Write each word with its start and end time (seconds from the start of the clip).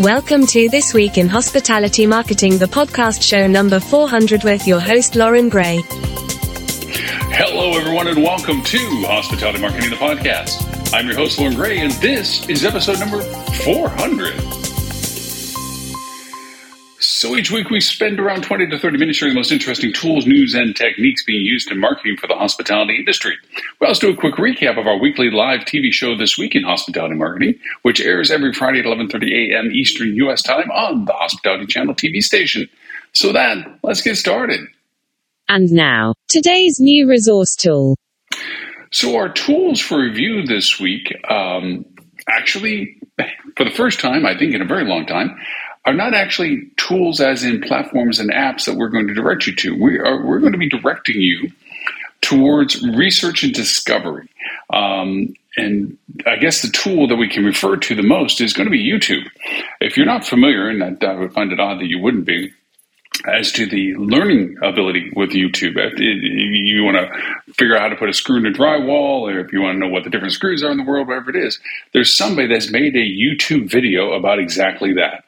Welcome 0.00 0.44
to 0.48 0.68
This 0.68 0.92
Week 0.92 1.16
in 1.16 1.26
Hospitality 1.26 2.04
Marketing, 2.04 2.58
the 2.58 2.66
podcast 2.66 3.22
show 3.22 3.46
number 3.46 3.80
400 3.80 4.44
with 4.44 4.66
your 4.66 4.78
host, 4.78 5.16
Loren 5.16 5.48
Gray. 5.48 5.80
Hello, 7.32 7.70
everyone, 7.78 8.06
and 8.06 8.22
welcome 8.22 8.62
to 8.62 8.78
Hospitality 9.06 9.58
Marketing, 9.58 9.88
the 9.88 9.96
podcast. 9.96 10.92
I'm 10.92 11.06
your 11.06 11.16
host, 11.16 11.38
Loren 11.38 11.54
Gray, 11.54 11.78
and 11.78 11.92
this 11.92 12.46
is 12.46 12.62
episode 12.66 12.98
number 12.98 13.22
400. 13.22 14.65
So 17.16 17.34
each 17.34 17.50
week 17.50 17.70
we 17.70 17.80
spend 17.80 18.20
around 18.20 18.42
20 18.42 18.66
to 18.66 18.78
30 18.78 18.98
minutes 18.98 19.16
sharing 19.16 19.32
the 19.32 19.38
most 19.38 19.50
interesting 19.50 19.90
tools, 19.90 20.26
news, 20.26 20.52
and 20.52 20.76
techniques 20.76 21.24
being 21.24 21.46
used 21.46 21.72
in 21.72 21.80
marketing 21.80 22.18
for 22.18 22.26
the 22.26 22.34
hospitality 22.34 22.96
industry. 22.98 23.38
We 23.80 23.86
also 23.86 24.08
do 24.08 24.12
a 24.12 24.16
quick 24.20 24.34
recap 24.34 24.78
of 24.78 24.86
our 24.86 24.98
weekly 24.98 25.30
live 25.30 25.60
TV 25.60 25.90
show 25.92 26.14
This 26.14 26.36
Week 26.36 26.54
in 26.54 26.62
Hospitality 26.62 27.14
Marketing, 27.14 27.54
which 27.80 28.02
airs 28.02 28.30
every 28.30 28.52
Friday 28.52 28.80
at 28.80 28.84
11.30 28.84 29.50
a.m. 29.50 29.70
Eastern 29.72 30.14
U.S. 30.16 30.42
time 30.42 30.70
on 30.70 31.06
the 31.06 31.14
Hospitality 31.14 31.64
Channel 31.64 31.94
TV 31.94 32.20
station. 32.20 32.68
So 33.12 33.32
then, 33.32 33.78
let's 33.82 34.02
get 34.02 34.18
started. 34.18 34.66
And 35.48 35.72
now, 35.72 36.12
today's 36.28 36.80
new 36.80 37.08
resource 37.08 37.56
tool. 37.56 37.96
So 38.90 39.16
our 39.16 39.30
tools 39.30 39.80
for 39.80 39.98
review 39.98 40.44
this 40.44 40.78
week, 40.78 41.16
um, 41.30 41.86
actually, 42.28 43.00
for 43.56 43.64
the 43.64 43.70
first 43.70 44.00
time, 44.00 44.26
I 44.26 44.36
think 44.36 44.54
in 44.54 44.60
a 44.60 44.66
very 44.66 44.84
long 44.84 45.06
time, 45.06 45.34
are 45.86 45.94
not 45.94 46.14
actually 46.14 46.68
tools 46.76 47.20
as 47.20 47.44
in 47.44 47.60
platforms 47.60 48.18
and 48.18 48.30
apps 48.30 48.66
that 48.66 48.76
we're 48.76 48.88
going 48.88 49.06
to 49.06 49.14
direct 49.14 49.46
you 49.46 49.54
to. 49.56 49.80
We 49.80 49.98
are 49.98 50.24
we're 50.24 50.40
going 50.40 50.52
to 50.52 50.58
be 50.58 50.68
directing 50.68 51.20
you 51.20 51.50
towards 52.20 52.82
research 52.82 53.44
and 53.44 53.54
discovery. 53.54 54.28
Um, 54.70 55.34
and 55.56 55.96
I 56.26 56.36
guess 56.36 56.60
the 56.60 56.68
tool 56.68 57.08
that 57.08 57.16
we 57.16 57.28
can 57.28 57.44
refer 57.44 57.76
to 57.76 57.94
the 57.94 58.02
most 58.02 58.40
is 58.40 58.52
going 58.52 58.66
to 58.66 58.70
be 58.70 58.84
YouTube. 58.84 59.24
If 59.80 59.96
you're 59.96 60.06
not 60.06 60.26
familiar, 60.26 60.68
and 60.68 60.82
I, 60.82 61.06
I 61.06 61.14
would 61.14 61.32
find 61.32 61.52
it 61.52 61.60
odd 61.60 61.80
that 61.80 61.86
you 61.86 61.98
wouldn't 61.98 62.26
be, 62.26 62.52
as 63.26 63.50
to 63.52 63.66
the 63.66 63.94
learning 63.94 64.56
ability 64.62 65.10
with 65.16 65.30
YouTube. 65.30 65.74
If 65.76 65.98
you 65.98 66.84
want 66.84 66.96
to 66.98 67.52
figure 67.54 67.76
out 67.76 67.82
how 67.82 67.88
to 67.88 67.96
put 67.96 68.10
a 68.10 68.12
screw 68.12 68.36
in 68.36 68.46
a 68.46 68.50
drywall, 68.50 69.22
or 69.22 69.38
if 69.38 69.52
you 69.52 69.62
want 69.62 69.76
to 69.76 69.78
know 69.78 69.88
what 69.88 70.04
the 70.04 70.10
different 70.10 70.34
screws 70.34 70.62
are 70.62 70.70
in 70.70 70.76
the 70.76 70.84
world, 70.84 71.08
whatever 71.08 71.30
it 71.30 71.36
is, 71.36 71.58
there's 71.92 72.14
somebody 72.14 72.48
that's 72.48 72.70
made 72.70 72.94
a 72.94 72.98
YouTube 72.98 73.70
video 73.70 74.12
about 74.12 74.38
exactly 74.38 74.92
that. 74.94 75.24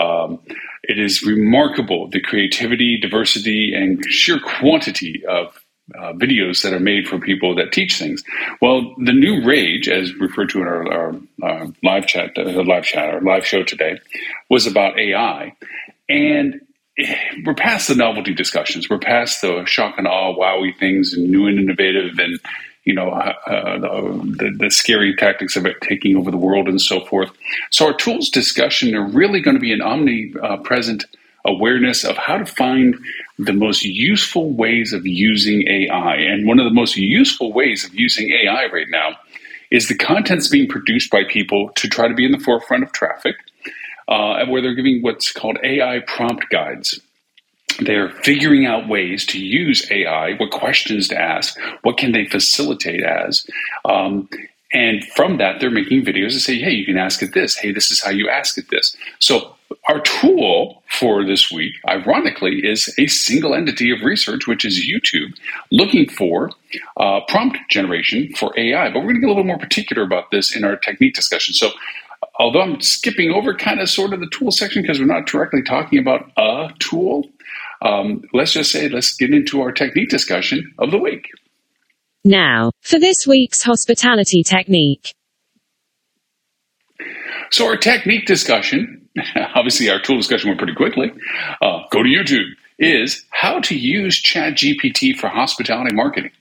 Um, 0.00 0.40
it 0.82 0.98
is 0.98 1.22
remarkable 1.22 2.08
the 2.08 2.20
creativity, 2.20 2.98
diversity, 2.98 3.74
and 3.74 4.04
sheer 4.08 4.40
quantity 4.40 5.22
of 5.28 5.62
uh, 5.94 6.12
videos 6.14 6.62
that 6.62 6.72
are 6.72 6.80
made 6.80 7.06
for 7.06 7.18
people 7.18 7.54
that 7.56 7.72
teach 7.72 7.98
things. 7.98 8.22
Well, 8.60 8.94
the 8.98 9.12
new 9.12 9.44
rage, 9.44 9.88
as 9.88 10.14
referred 10.14 10.50
to 10.50 10.62
in 10.62 10.66
our, 10.66 10.92
our, 10.92 11.14
our 11.42 11.66
live 11.82 12.06
chat, 12.06 12.30
uh, 12.36 12.62
live 12.62 12.84
chat, 12.84 13.12
our 13.12 13.20
live 13.20 13.46
show 13.46 13.62
today, 13.62 13.98
was 14.48 14.66
about 14.66 14.98
AI, 14.98 15.54
and 16.08 16.60
we're 17.44 17.54
past 17.54 17.88
the 17.88 17.94
novelty 17.94 18.34
discussions. 18.34 18.88
We're 18.88 18.98
past 18.98 19.40
the 19.40 19.64
shock 19.66 19.96
and 19.98 20.06
awe, 20.06 20.34
wowie 20.34 20.76
things, 20.78 21.14
and 21.14 21.30
new 21.30 21.46
and 21.46 21.58
innovative, 21.58 22.18
and 22.18 22.38
you 22.84 22.94
know 22.94 23.10
uh, 23.10 23.34
uh, 23.46 23.78
the, 23.78 24.56
the, 24.58 24.70
scary 24.70 25.14
tactics 25.14 25.56
of 25.56 25.66
it 25.66 25.80
taking 25.80 26.16
over 26.16 26.30
the 26.30 26.36
world 26.36 26.68
and 26.68 26.80
so 26.80 27.00
forth. 27.00 27.30
So 27.70 27.86
our 27.86 27.94
tools 27.94 28.28
discussion 28.28 28.94
are 28.94 29.06
really 29.06 29.40
going 29.40 29.56
to 29.56 29.60
be 29.60 29.72
an 29.72 29.82
omnipresent 29.82 31.04
awareness 31.44 32.04
of 32.04 32.16
how 32.16 32.38
to 32.38 32.46
find 32.46 32.96
the 33.38 33.52
most 33.52 33.84
useful 33.84 34.52
ways 34.52 34.92
of 34.92 35.06
using 35.06 35.66
AI. 35.68 36.16
And 36.16 36.46
one 36.46 36.58
of 36.58 36.64
the 36.64 36.74
most 36.74 36.96
useful 36.96 37.52
ways 37.52 37.84
of 37.84 37.94
using 37.94 38.30
AI 38.30 38.66
right 38.72 38.86
now 38.88 39.16
is 39.70 39.88
the 39.88 39.96
contents 39.96 40.48
being 40.48 40.68
produced 40.68 41.10
by 41.10 41.24
people 41.24 41.70
to 41.76 41.88
try 41.88 42.06
to 42.06 42.14
be 42.14 42.24
in 42.24 42.32
the 42.32 42.38
forefront 42.38 42.84
of 42.84 42.92
traffic, 42.92 43.36
uh, 44.06 44.44
where 44.46 44.60
they're 44.60 44.74
giving 44.74 45.02
what's 45.02 45.32
called 45.32 45.58
AI 45.64 46.00
prompt 46.06 46.48
guides. 46.50 47.00
They're 47.78 48.10
figuring 48.10 48.66
out 48.66 48.88
ways 48.88 49.26
to 49.26 49.40
use 49.40 49.90
AI, 49.90 50.34
what 50.34 50.50
questions 50.50 51.08
to 51.08 51.20
ask, 51.20 51.58
what 51.82 51.98
can 51.98 52.12
they 52.12 52.26
facilitate 52.26 53.02
as. 53.02 53.46
Um, 53.84 54.28
and 54.72 55.04
from 55.04 55.38
that, 55.38 55.60
they're 55.60 55.70
making 55.70 56.04
videos 56.04 56.32
that 56.34 56.40
say, 56.40 56.58
hey, 56.58 56.72
you 56.72 56.86
can 56.86 56.98
ask 56.98 57.22
it 57.22 57.34
this. 57.34 57.56
Hey, 57.56 57.72
this 57.72 57.90
is 57.90 58.02
how 58.02 58.10
you 58.10 58.28
ask 58.28 58.58
it 58.58 58.70
this. 58.70 58.96
So, 59.18 59.54
our 59.88 60.00
tool 60.00 60.82
for 60.90 61.24
this 61.24 61.50
week, 61.50 61.74
ironically, 61.88 62.60
is 62.64 62.94
a 62.98 63.06
single 63.06 63.54
entity 63.54 63.90
of 63.90 64.02
research, 64.02 64.46
which 64.46 64.64
is 64.64 64.86
YouTube, 64.86 65.34
looking 65.70 66.08
for 66.08 66.50
uh, 66.98 67.20
prompt 67.28 67.58
generation 67.70 68.32
for 68.34 68.52
AI. 68.58 68.88
But 68.90 69.00
we're 69.00 69.12
going 69.12 69.16
to 69.16 69.20
get 69.22 69.26
a 69.28 69.30
little 69.30 69.44
more 69.44 69.58
particular 69.58 70.02
about 70.02 70.30
this 70.30 70.54
in 70.56 70.64
our 70.64 70.76
technique 70.76 71.14
discussion. 71.14 71.54
So, 71.54 71.70
although 72.42 72.60
I'm 72.60 72.80
skipping 72.80 73.30
over 73.30 73.54
kind 73.54 73.80
of 73.80 73.88
sort 73.88 74.12
of 74.12 74.18
the 74.20 74.28
tool 74.32 74.50
section 74.50 74.82
because 74.82 74.98
we're 74.98 75.06
not 75.06 75.26
directly 75.26 75.62
talking 75.62 76.00
about 76.00 76.30
a 76.36 76.70
tool, 76.80 77.24
um, 77.82 78.22
let's 78.34 78.52
just 78.52 78.72
say, 78.72 78.88
let's 78.88 79.14
get 79.14 79.30
into 79.30 79.60
our 79.60 79.70
technique 79.70 80.10
discussion 80.10 80.74
of 80.78 80.90
the 80.90 80.98
week. 80.98 81.28
Now, 82.24 82.72
for 82.80 82.98
this 82.98 83.26
week's 83.28 83.62
hospitality 83.62 84.42
technique. 84.42 85.14
So, 87.50 87.66
our 87.66 87.76
technique 87.76 88.26
discussion, 88.26 89.08
obviously, 89.54 89.88
our 89.88 90.00
tool 90.00 90.16
discussion 90.16 90.48
went 90.48 90.58
pretty 90.58 90.74
quickly. 90.74 91.12
Uh, 91.60 91.82
go 91.90 92.02
to 92.02 92.08
YouTube, 92.08 92.48
is 92.78 93.24
how 93.30 93.60
to 93.60 93.76
use 93.76 94.20
ChatGPT 94.20 95.16
for 95.16 95.28
hospitality 95.28 95.94
marketing. 95.94 96.32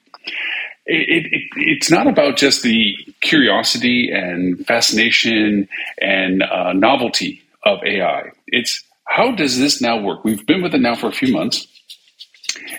It, 0.86 1.28
it, 1.34 1.44
it's 1.58 1.92
not 1.92 2.08
about 2.08 2.38
just 2.38 2.64
the 2.64 2.96
curiosity 3.22 4.12
and 4.12 4.66
fascination 4.68 5.70
and 6.02 6.44
uh, 6.44 6.74
novelty 6.74 7.42
of 7.66 7.80
AI. 7.86 8.32
It's 8.48 8.84
how 9.06 9.34
does 9.36 9.60
this 9.60 9.82
now 9.82 10.00
work? 10.02 10.24
We've 10.26 10.46
been 10.46 10.62
with 10.62 10.76
it 10.76 10.82
now 10.82 10.96
for 10.96 11.08
a 11.08 11.14
few 11.14 11.34
months. 11.34 11.68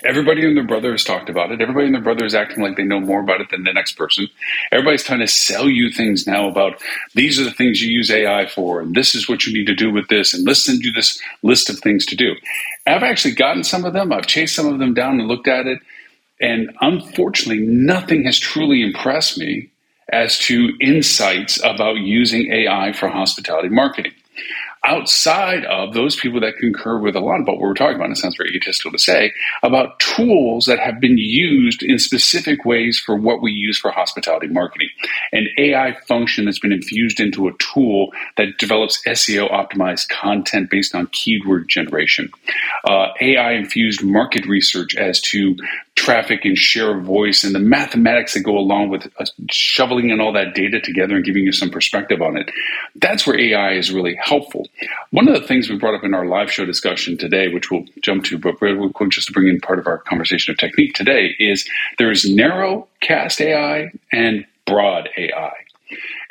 Everybody 0.05 0.45
and 0.45 0.57
their 0.57 0.65
brother 0.65 0.91
has 0.91 1.03
talked 1.03 1.29
about 1.29 1.51
it. 1.51 1.61
Everybody 1.61 1.87
and 1.87 1.95
their 1.95 2.01
brother 2.01 2.25
is 2.25 2.35
acting 2.35 2.63
like 2.63 2.77
they 2.77 2.83
know 2.83 2.99
more 2.99 3.21
about 3.21 3.41
it 3.41 3.49
than 3.51 3.63
the 3.63 3.73
next 3.73 3.93
person. 3.93 4.27
Everybody's 4.71 5.03
trying 5.03 5.19
to 5.19 5.27
sell 5.27 5.69
you 5.69 5.91
things 5.91 6.27
now 6.27 6.47
about 6.49 6.81
these 7.15 7.39
are 7.39 7.43
the 7.43 7.51
things 7.51 7.81
you 7.81 7.91
use 7.91 8.11
AI 8.11 8.47
for, 8.47 8.81
and 8.81 8.95
this 8.95 9.15
is 9.15 9.29
what 9.29 9.45
you 9.45 9.53
need 9.53 9.67
to 9.67 9.75
do 9.75 9.91
with 9.91 10.07
this, 10.09 10.33
and 10.33 10.45
let's 10.47 10.65
send 10.65 10.83
you 10.83 10.91
this 10.91 11.19
list 11.43 11.69
of 11.69 11.79
things 11.79 12.05
to 12.07 12.15
do. 12.15 12.35
I've 12.87 13.03
actually 13.03 13.35
gotten 13.35 13.63
some 13.63 13.85
of 13.85 13.93
them. 13.93 14.11
I've 14.11 14.27
chased 14.27 14.55
some 14.55 14.67
of 14.67 14.79
them 14.79 14.93
down 14.93 15.19
and 15.19 15.27
looked 15.27 15.47
at 15.47 15.67
it, 15.67 15.79
and 16.43 16.75
unfortunately, 16.81 17.65
nothing 17.65 18.25
has 18.25 18.37
truly 18.37 18.83
impressed 18.83 19.37
me 19.37 19.69
as 20.11 20.37
to 20.39 20.73
insights 20.81 21.57
about 21.63 21.95
using 21.95 22.51
AI 22.51 22.91
for 22.91 23.07
hospitality 23.07 23.69
marketing 23.69 24.11
outside 24.85 25.63
of 25.65 25.93
those 25.93 26.15
people 26.15 26.41
that 26.41 26.57
concur 26.57 26.99
with 26.99 27.15
a 27.15 27.19
lot 27.19 27.39
about 27.39 27.53
what 27.53 27.61
we're 27.61 27.73
talking 27.73 27.95
about. 27.95 28.07
and 28.07 28.17
It 28.17 28.19
sounds 28.19 28.35
very 28.35 28.49
egotistical 28.49 28.91
to 28.91 28.97
say 28.97 29.31
about 29.61 29.99
tools 29.99 30.65
that 30.65 30.79
have 30.79 30.99
been 30.99 31.17
used 31.17 31.83
in 31.83 31.97
specific 31.97 32.65
ways 32.65 32.99
for 32.99 33.15
what 33.15 33.41
we 33.41 33.51
use 33.51 33.77
for 33.79 33.91
hospitality 33.91 34.47
marketing. 34.47 34.89
An 35.31 35.47
AI 35.57 35.95
function 36.07 36.45
that's 36.45 36.59
been 36.59 36.73
infused 36.73 37.19
into 37.19 37.47
a 37.47 37.53
tool 37.59 38.11
that 38.35 38.57
develops 38.57 39.01
SEO 39.07 39.49
optimized 39.51 40.09
content 40.09 40.69
based 40.69 40.93
on 40.93 41.07
keyword 41.07 41.69
generation. 41.69 42.29
Uh, 42.83 43.07
AI 43.21 43.53
infused 43.53 44.03
market 44.03 44.45
research 44.45 44.95
as 44.97 45.21
to 45.21 45.55
traffic 46.03 46.43
and 46.43 46.57
share 46.57 46.97
of 46.97 47.05
voice 47.05 47.45
and 47.45 47.55
the 47.55 47.59
mathematics 47.59 48.33
that 48.33 48.41
go 48.41 48.57
along 48.57 48.89
with 48.89 49.07
uh, 49.19 49.25
shoveling 49.49 50.09
in 50.09 50.19
all 50.19 50.33
that 50.33 50.53
data 50.53 50.81
together 50.81 51.15
and 51.15 51.23
giving 51.23 51.43
you 51.43 51.53
some 51.53 51.69
perspective 51.69 52.21
on 52.21 52.35
it. 52.35 52.51
That's 52.95 53.25
where 53.25 53.39
AI 53.39 53.73
is 53.73 53.89
really 53.89 54.15
helpful. 54.21 54.67
One 55.11 55.29
of 55.29 55.33
the 55.33 55.47
things 55.47 55.69
we 55.69 55.77
brought 55.77 55.95
up 55.95 56.03
in 56.03 56.13
our 56.13 56.25
live 56.25 56.51
show 56.51 56.65
discussion 56.65 57.17
today, 57.17 57.47
which 57.53 57.71
we'll 57.71 57.85
jump 58.01 58.25
to, 58.25 58.37
but 58.37 58.61
real 58.61 58.89
quick, 58.89 59.11
just 59.11 59.27
to 59.27 59.33
bring 59.33 59.47
in 59.47 59.61
part 59.61 59.79
of 59.79 59.87
our 59.87 59.99
conversation 59.99 60.51
of 60.51 60.57
technique 60.57 60.93
today, 60.93 61.35
is 61.39 61.67
there 61.97 62.11
is 62.11 62.29
narrow 62.29 62.85
cast 62.99 63.39
AI 63.39 63.89
and 64.11 64.45
broad 64.65 65.07
AI. 65.17 65.53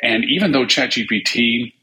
And 0.03 0.23
even 0.25 0.51
though 0.51 0.65
ChatGPT 0.65 1.73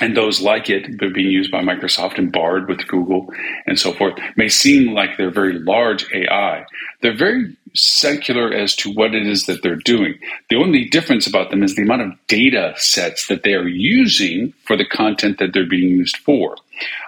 and 0.00 0.16
those 0.16 0.40
like 0.40 0.68
it, 0.70 0.98
being 0.98 1.30
used 1.30 1.50
by 1.50 1.60
Microsoft 1.60 2.18
and 2.18 2.32
Bard 2.32 2.68
with 2.68 2.86
Google 2.88 3.32
and 3.66 3.78
so 3.78 3.92
forth, 3.92 4.14
may 4.36 4.48
seem 4.48 4.92
like 4.92 5.16
they're 5.16 5.30
very 5.30 5.58
large 5.58 6.06
AI. 6.12 6.66
They're 7.00 7.16
very 7.16 7.56
secular 7.74 8.52
as 8.52 8.74
to 8.76 8.92
what 8.92 9.14
it 9.14 9.26
is 9.26 9.46
that 9.46 9.62
they're 9.62 9.76
doing. 9.76 10.18
The 10.50 10.56
only 10.56 10.88
difference 10.88 11.26
about 11.26 11.50
them 11.50 11.62
is 11.62 11.74
the 11.74 11.82
amount 11.82 12.02
of 12.02 12.12
data 12.28 12.74
sets 12.76 13.26
that 13.28 13.42
they 13.42 13.54
are 13.54 13.68
using 13.68 14.52
for 14.64 14.76
the 14.76 14.86
content 14.86 15.38
that 15.38 15.52
they're 15.52 15.66
being 15.66 15.90
used 15.90 16.16
for. 16.18 16.56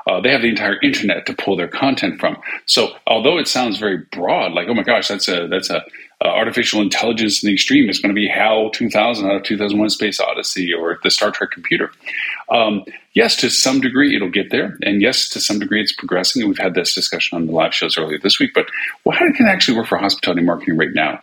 Uh, 0.06 0.20
they 0.20 0.30
have 0.30 0.42
the 0.42 0.48
entire 0.48 0.80
internet 0.80 1.26
to 1.26 1.34
pull 1.34 1.56
their 1.56 1.68
content 1.68 2.20
from. 2.20 2.36
So, 2.66 2.94
although 3.06 3.38
it 3.38 3.48
sounds 3.48 3.78
very 3.78 3.98
broad, 4.12 4.52
like 4.52 4.68
oh 4.68 4.74
my 4.74 4.82
gosh, 4.82 5.08
that's 5.08 5.28
a 5.28 5.48
that's 5.48 5.70
a 5.70 5.84
uh, 6.24 6.28
artificial 6.28 6.80
intelligence 6.80 7.42
in 7.42 7.48
the 7.48 7.52
extreme 7.52 7.90
is 7.90 7.98
going 7.98 8.14
to 8.14 8.18
be 8.18 8.26
HAL 8.26 8.70
2000 8.70 9.28
out 9.28 9.36
of 9.36 9.42
2001 9.42 9.90
Space 9.90 10.18
Odyssey 10.18 10.72
or 10.72 10.98
the 11.02 11.10
Star 11.10 11.30
Trek 11.30 11.50
computer. 11.50 11.90
Um, 12.48 12.84
yes, 13.12 13.36
to 13.36 13.50
some 13.50 13.80
degree 13.80 14.16
it'll 14.16 14.30
get 14.30 14.50
there. 14.50 14.78
And 14.82 15.02
yes, 15.02 15.28
to 15.30 15.40
some 15.40 15.58
degree 15.58 15.82
it's 15.82 15.92
progressing. 15.92 16.42
And 16.42 16.48
we've 16.48 16.58
had 16.58 16.74
this 16.74 16.94
discussion 16.94 17.36
on 17.36 17.46
the 17.46 17.52
live 17.52 17.74
shows 17.74 17.98
earlier 17.98 18.18
this 18.18 18.38
week. 18.38 18.52
But 18.54 18.66
well, 19.04 19.18
how 19.18 19.30
can 19.32 19.46
it 19.46 19.50
actually 19.50 19.76
work 19.76 19.88
for 19.88 19.98
hospitality 19.98 20.42
marketing 20.42 20.78
right 20.78 20.94
now? 20.94 21.20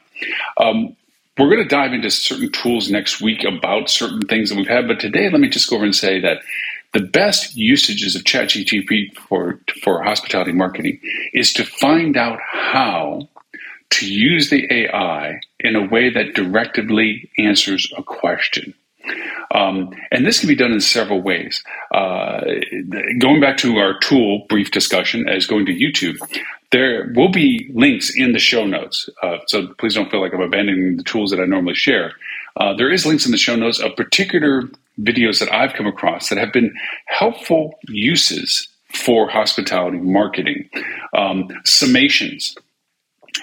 Um, 0.58 0.96
we're 1.40 1.50
going 1.50 1.64
to 1.64 1.70
dive 1.70 1.94
into 1.94 2.12
certain 2.12 2.52
tools 2.52 2.92
next 2.92 3.20
week 3.20 3.44
about 3.44 3.90
certain 3.90 4.22
things 4.22 4.50
that 4.50 4.58
we've 4.58 4.68
had. 4.68 4.88
But 4.88 5.00
today, 5.00 5.30
let 5.32 5.42
me 5.42 5.50
just 5.50 5.68
go 5.68 5.78
over 5.78 5.86
and 5.86 5.96
say 5.96 6.20
that 6.20 6.44
the 6.94 7.00
best 7.00 7.56
usages 7.56 8.16
of 8.16 8.24
ChatGPT 8.24 9.16
for, 9.18 9.60
for 9.82 10.04
hospitality 10.04 10.52
marketing 10.52 11.00
is 11.34 11.52
to 11.54 11.66
find 11.66 12.16
out 12.16 12.40
how 12.44 13.28
to 13.92 14.12
use 14.12 14.50
the 14.50 14.68
AI 14.72 15.40
in 15.60 15.76
a 15.76 15.88
way 15.88 16.10
that 16.10 16.34
directly 16.34 17.30
answers 17.38 17.92
a 17.98 18.04
question. 18.04 18.74
Um, 19.54 19.92
and 20.12 20.26
this 20.26 20.40
can 20.40 20.48
be 20.48 20.56
done 20.56 20.72
in 20.72 20.82
several 20.82 21.22
ways. 21.22 21.64
Uh, 21.94 22.42
going 23.20 23.40
back 23.40 23.58
to 23.58 23.78
our 23.78 24.00
tool 24.00 24.46
brief 24.50 24.72
discussion 24.72 25.28
as 25.28 25.46
going 25.46 25.66
to 25.68 25.74
YouTube, 25.74 26.18
there 26.72 27.12
will 27.16 27.30
be 27.30 27.70
links 27.74 28.16
in 28.16 28.32
the 28.34 28.40
show 28.40 28.66
notes. 28.66 29.08
Uh, 29.22 29.38
so 29.48 29.68
please 29.78 29.94
don't 29.94 30.10
feel 30.10 30.22
like 30.22 30.34
I'm 30.34 30.42
abandoning 30.42 30.98
the 30.98 31.04
tools 31.04 31.30
that 31.32 31.40
I 31.40 31.46
normally 31.46 31.76
share. 31.76 32.14
Uh, 32.56 32.74
there 32.76 32.92
is 32.92 33.06
links 33.06 33.26
in 33.26 33.32
the 33.32 33.38
show 33.38 33.56
notes 33.56 33.80
of 33.80 33.96
particular 33.96 34.64
videos 35.00 35.40
that 35.40 35.52
I've 35.54 35.74
come 35.74 35.88
across 35.88 36.30
that 36.30 36.38
have 36.38 36.54
been 36.54 36.74
helpful 37.06 37.80
uses 37.88 38.68
for 38.94 39.28
hospitality 39.30 39.98
marketing, 39.98 40.70
um, 41.16 41.48
summations 41.66 42.56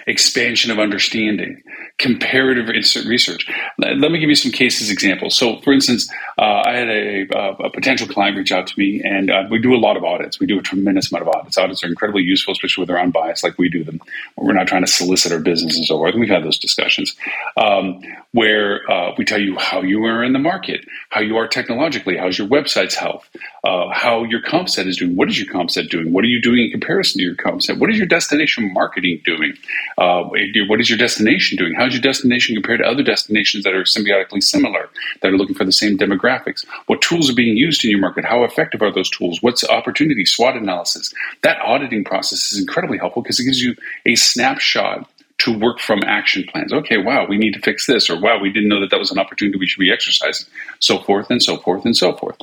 expansion 0.06 0.70
of 0.70 0.78
understanding, 0.78 1.62
comparative 1.98 2.68
research. 2.68 3.46
Let 3.78 4.10
me 4.10 4.18
give 4.18 4.28
you 4.28 4.34
some 4.34 4.52
cases 4.52 4.90
examples. 4.90 5.36
So, 5.36 5.60
for 5.60 5.72
instance, 5.72 6.10
uh, 6.40 6.62
I 6.64 6.72
had 6.72 6.88
a, 6.88 7.26
a, 7.64 7.70
potential 7.70 8.08
client 8.08 8.34
reach 8.34 8.50
out 8.50 8.66
to 8.66 8.78
me, 8.78 9.02
and 9.04 9.30
uh, 9.30 9.44
we 9.50 9.58
do 9.58 9.74
a 9.74 9.76
lot 9.76 9.98
of 9.98 10.04
audits. 10.04 10.40
We 10.40 10.46
do 10.46 10.58
a 10.58 10.62
tremendous 10.62 11.12
amount 11.12 11.28
of 11.28 11.34
audits. 11.34 11.58
Audits 11.58 11.84
are 11.84 11.88
incredibly 11.88 12.22
useful, 12.22 12.52
especially 12.52 12.80
when 12.80 12.88
they're 12.88 13.02
unbiased, 13.02 13.44
like 13.44 13.58
we 13.58 13.68
do 13.68 13.84
them. 13.84 14.00
We're 14.38 14.54
not 14.54 14.66
trying 14.66 14.82
to 14.82 14.90
solicit 14.90 15.32
our 15.32 15.38
business 15.38 15.76
and 15.76 15.84
so 15.84 15.98
forth. 15.98 16.14
We've 16.14 16.30
had 16.30 16.42
those 16.42 16.58
discussions 16.58 17.14
um, 17.58 18.00
where 18.32 18.90
uh, 18.90 19.12
we 19.18 19.26
tell 19.26 19.38
you 19.40 19.58
how 19.58 19.82
you 19.82 20.02
are 20.06 20.24
in 20.24 20.32
the 20.32 20.38
market, 20.38 20.86
how 21.10 21.20
you 21.20 21.36
are 21.36 21.46
technologically, 21.46 22.16
how's 22.16 22.38
your 22.38 22.48
website's 22.48 22.94
health, 22.94 23.28
uh, 23.64 23.90
how 23.92 24.24
your 24.24 24.40
comp 24.40 24.70
set 24.70 24.86
is 24.86 24.96
doing. 24.96 25.16
What 25.16 25.28
is 25.28 25.38
your 25.38 25.52
comp 25.52 25.70
set 25.70 25.90
doing? 25.90 26.10
What 26.10 26.24
are 26.24 26.28
you 26.28 26.40
doing 26.40 26.64
in 26.64 26.70
comparison 26.70 27.18
to 27.18 27.24
your 27.24 27.34
comp 27.34 27.60
set? 27.60 27.78
What 27.78 27.90
is 27.90 27.98
your 27.98 28.06
destination 28.06 28.72
marketing 28.72 29.20
doing? 29.26 29.52
Uh, 29.98 30.22
what 30.68 30.80
is 30.80 30.88
your 30.88 30.98
destination 30.98 31.58
doing? 31.58 31.74
How 31.74 31.86
is 31.86 31.92
your 31.92 32.00
destination 32.00 32.54
compared 32.54 32.80
to 32.80 32.86
other 32.86 33.02
destinations 33.02 33.64
that 33.64 33.74
are 33.74 33.82
symbiotically 33.82 34.42
similar, 34.42 34.88
that 35.20 35.28
are 35.30 35.36
looking 35.36 35.54
for 35.54 35.66
the 35.66 35.72
same 35.72 35.98
demographics? 36.30 36.64
What 36.86 37.02
tools 37.02 37.30
are 37.30 37.34
being 37.34 37.56
used 37.56 37.84
in 37.84 37.90
your 37.90 38.00
market? 38.00 38.24
How 38.24 38.44
effective 38.44 38.82
are 38.82 38.92
those 38.92 39.10
tools? 39.10 39.42
What's 39.42 39.62
the 39.62 39.70
opportunity, 39.70 40.24
SWOT 40.24 40.56
analysis? 40.56 41.12
That 41.42 41.60
auditing 41.60 42.04
process 42.04 42.52
is 42.52 42.60
incredibly 42.60 42.98
helpful 42.98 43.22
because 43.22 43.40
it 43.40 43.44
gives 43.44 43.60
you 43.60 43.74
a 44.06 44.14
snapshot 44.14 45.08
to 45.38 45.58
work 45.58 45.80
from 45.80 46.02
action 46.04 46.44
plans. 46.50 46.72
Okay, 46.72 46.98
wow, 46.98 47.26
we 47.26 47.38
need 47.38 47.54
to 47.54 47.60
fix 47.60 47.86
this, 47.86 48.10
or 48.10 48.20
wow, 48.20 48.38
we 48.38 48.52
didn't 48.52 48.68
know 48.68 48.80
that 48.80 48.90
that 48.90 48.98
was 48.98 49.10
an 49.10 49.18
opportunity 49.18 49.58
we 49.58 49.66
should 49.66 49.80
be 49.80 49.92
exercising, 49.92 50.46
so 50.80 50.98
forth 50.98 51.30
and 51.30 51.42
so 51.42 51.56
forth 51.56 51.84
and 51.84 51.96
so 51.96 52.14
forth. 52.14 52.36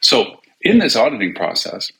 So 0.00 0.40
in 0.62 0.78
this 0.78 0.96
auditing 0.96 1.34
process, 1.34 1.92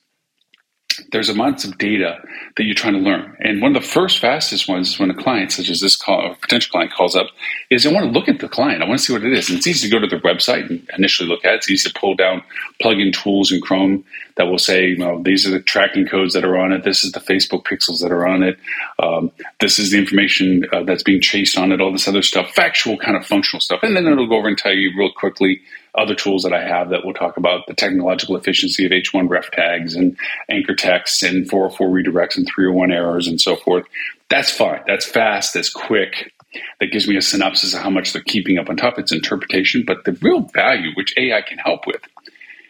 there's 1.13 1.29
amounts 1.29 1.65
of 1.65 1.79
data 1.79 2.19
that 2.57 2.65
you're 2.65 2.75
trying 2.75 2.95
to 2.95 3.01
learn. 3.01 3.37
And 3.41 3.61
one 3.61 3.75
of 3.75 3.83
the 3.83 3.89
first 3.89 4.19
fastest 4.19 4.69
ones 4.69 4.91
is 4.91 4.99
when 4.99 5.11
a 5.11 5.15
client, 5.15 5.53
such 5.53 5.69
as 5.69 5.81
this 5.81 5.97
call, 5.97 6.35
potential 6.41 6.71
client 6.71 6.93
calls 6.93 7.17
up, 7.17 7.29
is 7.71 7.87
I 7.87 7.93
want 7.93 8.07
to 8.07 8.13
look 8.13 8.29
at 8.29 8.41
the 8.41 8.49
client. 8.49 8.83
I 8.83 8.87
want 8.87 9.01
to 9.01 9.05
see 9.05 9.13
what 9.13 9.25
it 9.25 9.33
is. 9.33 9.49
And 9.49 9.59
it's 9.59 9.67
easy 9.67 9.89
to 9.89 9.95
go 9.95 10.01
to 10.01 10.07
their 10.07 10.21
website 10.21 10.69
and 10.69 10.89
initially 10.97 11.29
look 11.29 11.45
at 11.45 11.55
it. 11.55 11.57
It's 11.57 11.71
easy 11.71 11.91
to 11.91 11.99
pull 11.99 12.15
down 12.15 12.43
plug-in 12.81 13.13
tools 13.13 13.53
in 13.53 13.61
Chrome 13.61 14.05
that 14.37 14.47
will 14.47 14.59
say, 14.59 14.87
you 14.89 14.99
know, 14.99 15.23
these 15.23 15.47
are 15.47 15.51
the 15.51 15.61
tracking 15.61 16.07
codes 16.07 16.35
that 16.35 16.45
are 16.45 16.57
on 16.59 16.73
it. 16.73 16.85
This 16.85 17.05
is 17.05 17.13
the 17.13 17.21
Facebook 17.21 17.65
pixels 17.65 18.01
that 18.03 18.13
are 18.13 18.27
on 18.27 18.43
it. 18.43 18.59
Um, 18.99 19.31
this 19.61 19.79
is 19.79 19.91
the 19.91 19.99
information 19.99 20.65
uh, 20.73 20.83
that's 20.85 21.03
being 21.03 21.21
chased 21.21 21.59
on 21.59 21.73
it. 21.73 21.81
All 21.81 21.93
this 21.93 22.09
other 22.09 22.23
stuff, 22.23 22.51
factual 22.51 22.97
kind 22.97 23.17
of 23.17 23.27
functional 23.27 23.61
stuff. 23.61 23.81
And 23.83 23.97
then 23.97 24.07
it'll 24.07 24.29
go 24.29 24.37
over 24.37 24.49
and 24.49 24.57
tell 24.57 24.73
you 24.73 24.93
real 24.97 25.13
quickly 25.13 25.61
other 25.95 26.15
tools 26.15 26.43
that 26.45 26.53
I 26.53 26.63
have 26.63 26.91
that 26.91 27.05
will 27.05 27.15
talk 27.15 27.37
about 27.37 27.67
the 27.67 27.75
technological 27.75 28.37
efficiency 28.37 28.85
of 28.85 28.93
H1 28.93 29.29
ref 29.29 29.51
tags 29.51 29.95
and 29.95 30.17
anchor 30.49 30.75
texts 30.75 31.23
and 31.23 31.49
404 31.49 31.89
redirects 31.89 32.37
and 32.37 32.47
301 32.47 32.93
errors 32.93 33.27
and 33.27 33.41
so 33.41 33.57
forth. 33.57 33.85
That's 34.29 34.51
fine. 34.51 34.83
That's 34.87 35.07
fast. 35.07 35.55
That's 35.55 35.71
quick. 35.71 36.33
That 36.81 36.93
gives 36.93 37.09
me 37.09 37.17
a 37.17 37.23
synopsis 37.23 37.75
of 37.75 37.83
how 37.83 37.91
much 37.91 38.13
they're 38.13 38.23
keeping 38.23 38.59
up 38.59 38.69
on 38.69 38.77
top. 38.77 38.99
It's 38.99 39.13
interpretation. 39.13 39.85
But 39.87 40.05
the 40.05 40.13
real 40.21 40.41
value, 40.41 40.91
which 40.95 41.15
AI 41.17 41.43
can 41.43 41.59
help 41.59 41.87
with, 41.87 42.03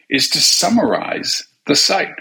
is 0.08 0.28
to 0.30 0.38
summarize 0.38 1.46
the 1.66 1.76
site. 1.76 2.14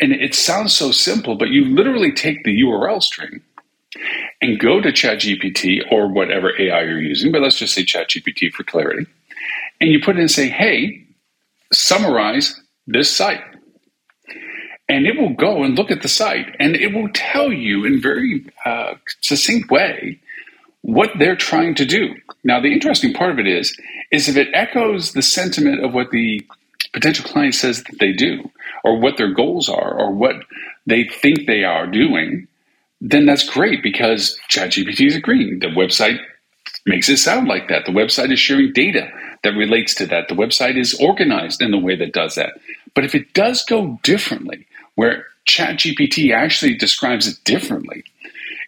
And 0.00 0.12
it 0.12 0.34
sounds 0.34 0.74
so 0.74 0.92
simple, 0.92 1.36
but 1.36 1.50
you 1.50 1.64
literally 1.64 2.12
take 2.12 2.44
the 2.44 2.62
URL 2.62 3.02
string 3.02 3.42
and 4.40 4.58
go 4.58 4.80
to 4.80 4.90
ChatGPT 4.90 5.92
or 5.92 6.08
whatever 6.08 6.52
AI 6.58 6.82
you're 6.82 7.00
using, 7.00 7.32
but 7.32 7.42
let's 7.42 7.58
just 7.58 7.74
say 7.74 7.84
ChatGPT 7.84 8.52
for 8.52 8.64
clarity 8.64 9.06
and 9.80 9.90
you 9.90 10.00
put 10.00 10.16
it 10.16 10.18
in 10.18 10.22
and 10.22 10.30
say, 10.30 10.48
hey, 10.48 11.06
summarize 11.72 12.60
this 12.86 13.10
site. 13.14 13.42
And 14.88 15.06
it 15.06 15.16
will 15.18 15.34
go 15.34 15.62
and 15.62 15.78
look 15.78 15.90
at 15.90 16.02
the 16.02 16.08
site 16.08 16.54
and 16.58 16.74
it 16.76 16.92
will 16.92 17.08
tell 17.14 17.52
you 17.52 17.84
in 17.84 18.02
very 18.02 18.44
uh, 18.64 18.94
succinct 19.22 19.70
way 19.70 20.20
what 20.82 21.10
they're 21.18 21.36
trying 21.36 21.74
to 21.76 21.84
do. 21.84 22.14
Now, 22.44 22.60
the 22.60 22.72
interesting 22.72 23.12
part 23.12 23.30
of 23.30 23.38
it 23.38 23.46
is, 23.46 23.76
is 24.10 24.28
if 24.28 24.36
it 24.36 24.48
echoes 24.54 25.12
the 25.12 25.22
sentiment 25.22 25.84
of 25.84 25.94
what 25.94 26.10
the 26.10 26.44
potential 26.92 27.24
client 27.24 27.54
says 27.54 27.84
that 27.84 27.98
they 28.00 28.12
do, 28.12 28.50
or 28.82 28.98
what 28.98 29.16
their 29.16 29.32
goals 29.32 29.68
are, 29.68 29.98
or 29.98 30.12
what 30.12 30.36
they 30.86 31.04
think 31.04 31.46
they 31.46 31.64
are 31.64 31.86
doing, 31.86 32.48
then 33.00 33.26
that's 33.26 33.48
great 33.48 33.82
because 33.82 34.38
ChatGPT 34.50 35.06
is 35.06 35.16
agreeing. 35.16 35.60
The 35.60 35.68
website 35.68 36.18
makes 36.86 37.08
it 37.08 37.18
sound 37.18 37.46
like 37.46 37.68
that. 37.68 37.84
The 37.86 37.92
website 37.92 38.32
is 38.32 38.40
sharing 38.40 38.72
data 38.72 39.10
that 39.42 39.52
relates 39.52 39.94
to 39.96 40.06
that. 40.06 40.28
The 40.28 40.34
website 40.34 40.76
is 40.76 40.94
organized 41.00 41.62
in 41.62 41.70
the 41.70 41.78
way 41.78 41.96
that 41.96 42.12
does 42.12 42.34
that. 42.34 42.58
But 42.94 43.04
if 43.04 43.14
it 43.14 43.32
does 43.32 43.64
go 43.64 43.98
differently, 44.02 44.66
where 44.94 45.26
ChatGPT 45.48 46.34
actually 46.34 46.76
describes 46.76 47.26
it 47.26 47.42
differently, 47.44 48.04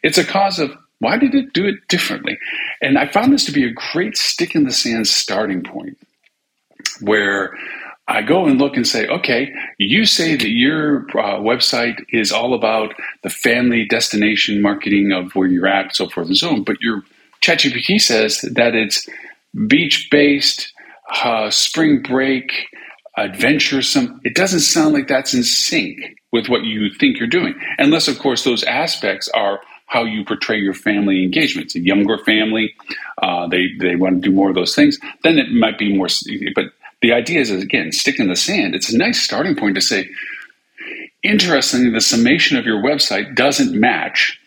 it's 0.02 0.18
a 0.18 0.24
cause 0.24 0.58
of 0.58 0.76
why 0.98 1.18
did 1.18 1.34
it 1.34 1.52
do 1.52 1.66
it 1.66 1.88
differently? 1.88 2.38
And 2.80 2.96
I 2.96 3.08
found 3.08 3.32
this 3.32 3.44
to 3.46 3.52
be 3.52 3.64
a 3.64 3.72
great 3.92 4.16
stick 4.16 4.54
in 4.54 4.64
the 4.64 4.72
sand 4.72 5.08
starting 5.08 5.62
point 5.62 5.98
where 7.00 7.56
I 8.08 8.22
go 8.22 8.46
and 8.46 8.58
look 8.58 8.76
and 8.76 8.86
say, 8.86 9.06
okay, 9.06 9.52
you 9.78 10.04
say 10.04 10.36
that 10.36 10.48
your 10.48 11.06
uh, 11.10 11.38
website 11.38 12.04
is 12.10 12.32
all 12.32 12.54
about 12.54 12.94
the 13.22 13.30
family 13.30 13.84
destination 13.84 14.60
marketing 14.60 15.12
of 15.12 15.32
where 15.34 15.48
you're 15.48 15.66
at, 15.66 15.94
so 15.94 16.08
forth 16.08 16.28
and 16.28 16.36
so 16.36 16.50
on, 16.50 16.62
but 16.62 16.80
your 16.80 17.02
ChatGPT 17.42 18.00
says 18.00 18.40
that 18.54 18.74
it's 18.74 19.08
beach 19.66 20.08
based, 20.10 20.72
uh, 21.24 21.50
spring 21.50 22.02
break, 22.02 22.66
adventuresome. 23.16 24.20
It 24.24 24.34
doesn't 24.34 24.60
sound 24.60 24.94
like 24.94 25.08
that's 25.08 25.34
in 25.34 25.42
sync 25.42 26.00
with 26.32 26.48
what 26.48 26.64
you 26.64 26.90
think 26.98 27.18
you're 27.18 27.28
doing, 27.28 27.54
unless, 27.78 28.08
of 28.08 28.18
course, 28.18 28.44
those 28.44 28.64
aspects 28.64 29.28
are 29.34 29.60
how 29.86 30.04
you 30.04 30.24
portray 30.24 30.58
your 30.58 30.72
family 30.72 31.22
engagement. 31.22 31.66
It's 31.66 31.74
a 31.74 31.80
younger 31.80 32.16
family, 32.16 32.72
uh, 33.22 33.46
they 33.48 33.68
they 33.78 33.94
want 33.94 34.22
to 34.22 34.28
do 34.30 34.34
more 34.34 34.48
of 34.48 34.54
those 34.54 34.74
things. 34.74 34.98
Then 35.22 35.38
it 35.38 35.50
might 35.50 35.78
be 35.78 35.94
more. 35.94 36.08
But 36.54 36.66
the 37.02 37.12
idea 37.12 37.40
is, 37.40 37.50
again, 37.50 37.92
stick 37.92 38.18
in 38.18 38.28
the 38.28 38.36
sand. 38.36 38.74
It's 38.74 38.92
a 38.92 38.96
nice 38.96 39.20
starting 39.20 39.54
point 39.54 39.74
to 39.74 39.82
say. 39.82 40.08
Interestingly, 41.22 41.90
the 41.90 42.00
summation 42.00 42.56
of 42.56 42.64
your 42.64 42.82
website 42.82 43.36
doesn't 43.36 43.78
match 43.78 44.40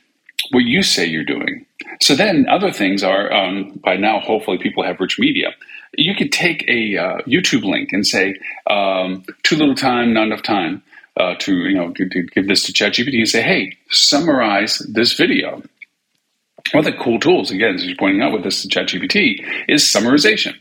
what 0.52 0.64
you 0.64 0.84
say 0.84 1.06
you're 1.06 1.24
doing. 1.24 1.66
So 2.02 2.16
then 2.16 2.48
other 2.50 2.72
things 2.72 3.04
are 3.04 3.32
um, 3.32 3.80
by 3.84 3.98
now 3.98 4.20
hopefully 4.20 4.58
people 4.58 4.84
have 4.84 5.00
rich 5.00 5.20
media. 5.20 5.54
You 5.98 6.14
could 6.16 6.32
take 6.32 6.68
a 6.68 6.98
uh, 6.98 7.18
YouTube 7.22 7.64
link 7.64 7.94
and 7.94 8.06
say 8.06 8.36
um, 8.70 9.24
too 9.44 9.56
little 9.56 9.76
time, 9.76 10.14
not 10.14 10.28
enough 10.28 10.44
time 10.44 10.84
uh, 11.18 11.36
to 11.40 11.56
you 11.56 11.76
know 11.76 11.92
to, 11.94 12.10
to 12.10 12.24
give 12.24 12.48
this 12.48 12.64
to 12.64 12.74
ChatGPT 12.74 13.18
and 13.18 13.30
say, 13.30 13.42
hey, 13.42 13.78
summarize 13.90 14.80
this 14.80 15.14
video. 15.14 15.62
One 16.72 16.86
of 16.86 16.92
the 16.92 16.98
cool 17.00 17.20
tools, 17.20 17.52
again, 17.52 17.76
as 17.76 17.86
you're 17.86 17.96
pointing 17.96 18.24
out 18.24 18.34
with 18.34 18.44
this 18.44 18.66
ChatGPT, 18.66 19.46
is 19.68 19.84
summarization. 19.84 20.56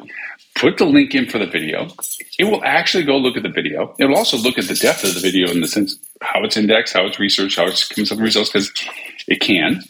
Put 0.54 0.78
the 0.78 0.84
link 0.84 1.14
in 1.14 1.28
for 1.28 1.38
the 1.38 1.46
video. 1.46 1.88
It 2.38 2.44
will 2.44 2.62
actually 2.64 3.04
go 3.04 3.16
look 3.16 3.36
at 3.36 3.42
the 3.42 3.48
video. 3.48 3.94
It 3.98 4.06
will 4.06 4.16
also 4.16 4.36
look 4.36 4.56
at 4.56 4.68
the 4.68 4.74
depth 4.74 5.04
of 5.04 5.14
the 5.14 5.20
video 5.20 5.50
in 5.50 5.60
the 5.60 5.66
sense 5.68 5.98
how 6.22 6.44
it's 6.44 6.56
indexed, 6.56 6.94
how 6.94 7.06
it's 7.06 7.18
researched, 7.18 7.56
how 7.56 7.66
it's 7.66 7.86
comes 7.88 8.12
up 8.12 8.18
with 8.18 8.24
results, 8.24 8.50
because 8.50 8.72
it 9.26 9.40
can, 9.40 9.82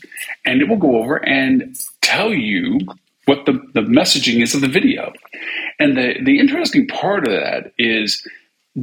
and 0.46 0.62
it 0.62 0.68
will 0.68 0.76
go 0.76 0.96
over 0.96 1.16
and 1.16 1.76
tell 2.00 2.32
you 2.32 2.80
what 3.26 3.46
the, 3.46 3.52
the 3.74 3.80
messaging 3.80 4.42
is 4.42 4.54
of 4.54 4.60
the 4.60 4.68
video. 4.68 5.12
And 5.78 5.96
the, 5.96 6.14
the 6.22 6.38
interesting 6.38 6.86
part 6.86 7.26
of 7.26 7.32
that 7.32 7.72
is 7.78 8.26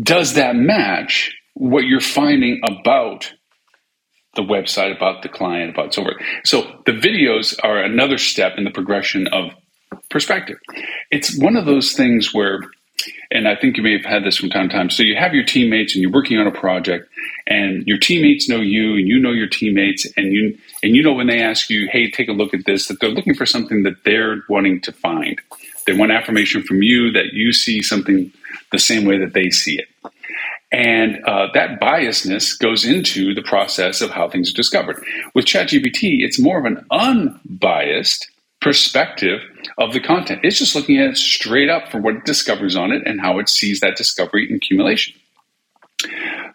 does 0.02 0.34
that 0.36 0.56
match 0.56 1.36
what 1.54 1.86
you're 1.86 2.00
finding 2.00 2.62
about 2.64 3.34
the 4.36 4.42
website, 4.42 4.96
about 4.96 5.22
the 5.22 5.30
client, 5.30 5.72
about 5.72 5.94
so 5.94 6.04
forth? 6.04 6.16
So 6.46 6.82
the 6.86 6.94
videos 6.94 7.58
are 7.64 7.80
another 7.80 8.18
step 8.18 8.54
in 8.58 8.64
the 8.64 8.72
progression 8.72 9.28
of 9.28 9.52
perspective. 10.10 10.58
It's 11.10 11.38
one 11.38 11.56
of 11.56 11.66
those 11.66 11.94
things 11.94 12.34
where 12.34 12.62
and 13.32 13.48
I 13.48 13.56
think 13.56 13.78
you 13.78 13.84
may 13.84 13.94
have 13.94 14.06
had 14.06 14.24
this 14.24 14.38
from 14.38 14.50
time 14.50 14.70
to 14.70 14.76
time. 14.76 14.90
So 14.90 15.04
you 15.04 15.16
have 15.16 15.34
your 15.34 15.44
teammates 15.44 15.96
and 15.96 16.02
you're 16.02 16.12
working 16.12 16.38
on 16.38 16.48
a 16.48 16.52
project 16.52 17.10
and 17.48 17.86
your 17.88 17.98
teammates 17.98 18.50
know 18.50 18.60
you 18.60 18.96
and 18.96 19.08
you 19.08 19.20
know 19.20 19.32
your 19.32 19.48
teammates 19.48 20.06
and 20.18 20.32
you 20.32 20.58
and 20.84 20.96
you 20.96 21.02
know 21.02 21.14
when 21.14 21.28
they 21.28 21.42
ask 21.42 21.70
you, 21.70 21.88
hey, 21.92 22.12
take 22.12 22.28
a 22.28 22.34
look 22.34 22.54
at 22.54 22.66
this, 22.66 22.88
that 22.88 23.00
they're 23.00 23.10
looking 23.10 23.34
for 23.34 23.46
something 23.46 23.84
that 23.84 24.04
they're 24.04 24.44
wanting 24.50 24.82
to 24.82 24.92
find. 24.92 25.42
They 25.88 25.94
want 25.94 26.12
affirmation 26.12 26.64
from 26.64 26.84
you 26.84 27.12
that 27.14 27.34
you 27.34 27.54
see 27.54 27.82
something 27.82 28.32
the 28.72 28.80
same 28.80 29.06
way 29.06 29.18
that 29.18 29.34
they 29.34 29.50
see 29.50 29.80
it. 29.80 29.88
And 30.72 31.24
uh, 31.26 31.48
that 31.54 31.82
biasness 31.82 32.58
goes 32.58 32.86
into 32.86 33.34
the 33.34 33.42
process 33.42 34.00
of 34.00 34.10
how 34.10 34.30
things 34.30 34.52
are 34.52 34.56
discovered. 34.56 35.04
With 35.36 35.46
ChatGPT, 35.46 36.24
it's 36.24 36.40
more 36.40 36.60
of 36.60 36.66
an 36.66 36.86
unbiased 36.92 38.30
perspective 38.62 39.42
of 39.78 39.94
the 39.94 40.00
content. 40.00 40.42
It's 40.44 40.60
just 40.60 40.76
looking 40.76 41.00
at 41.00 41.12
it 41.12 41.18
straight 41.18 41.70
up 41.70 41.90
for 41.90 42.00
what 42.00 42.16
it 42.16 42.26
discovers 42.26 42.76
on 42.76 42.92
it 42.92 43.04
and 43.06 43.22
how 43.22 43.40
it 43.40 43.50
sees 43.50 43.80
that 43.80 43.96
discovery 43.96 44.48
and 44.48 44.58
accumulation. 44.58 45.16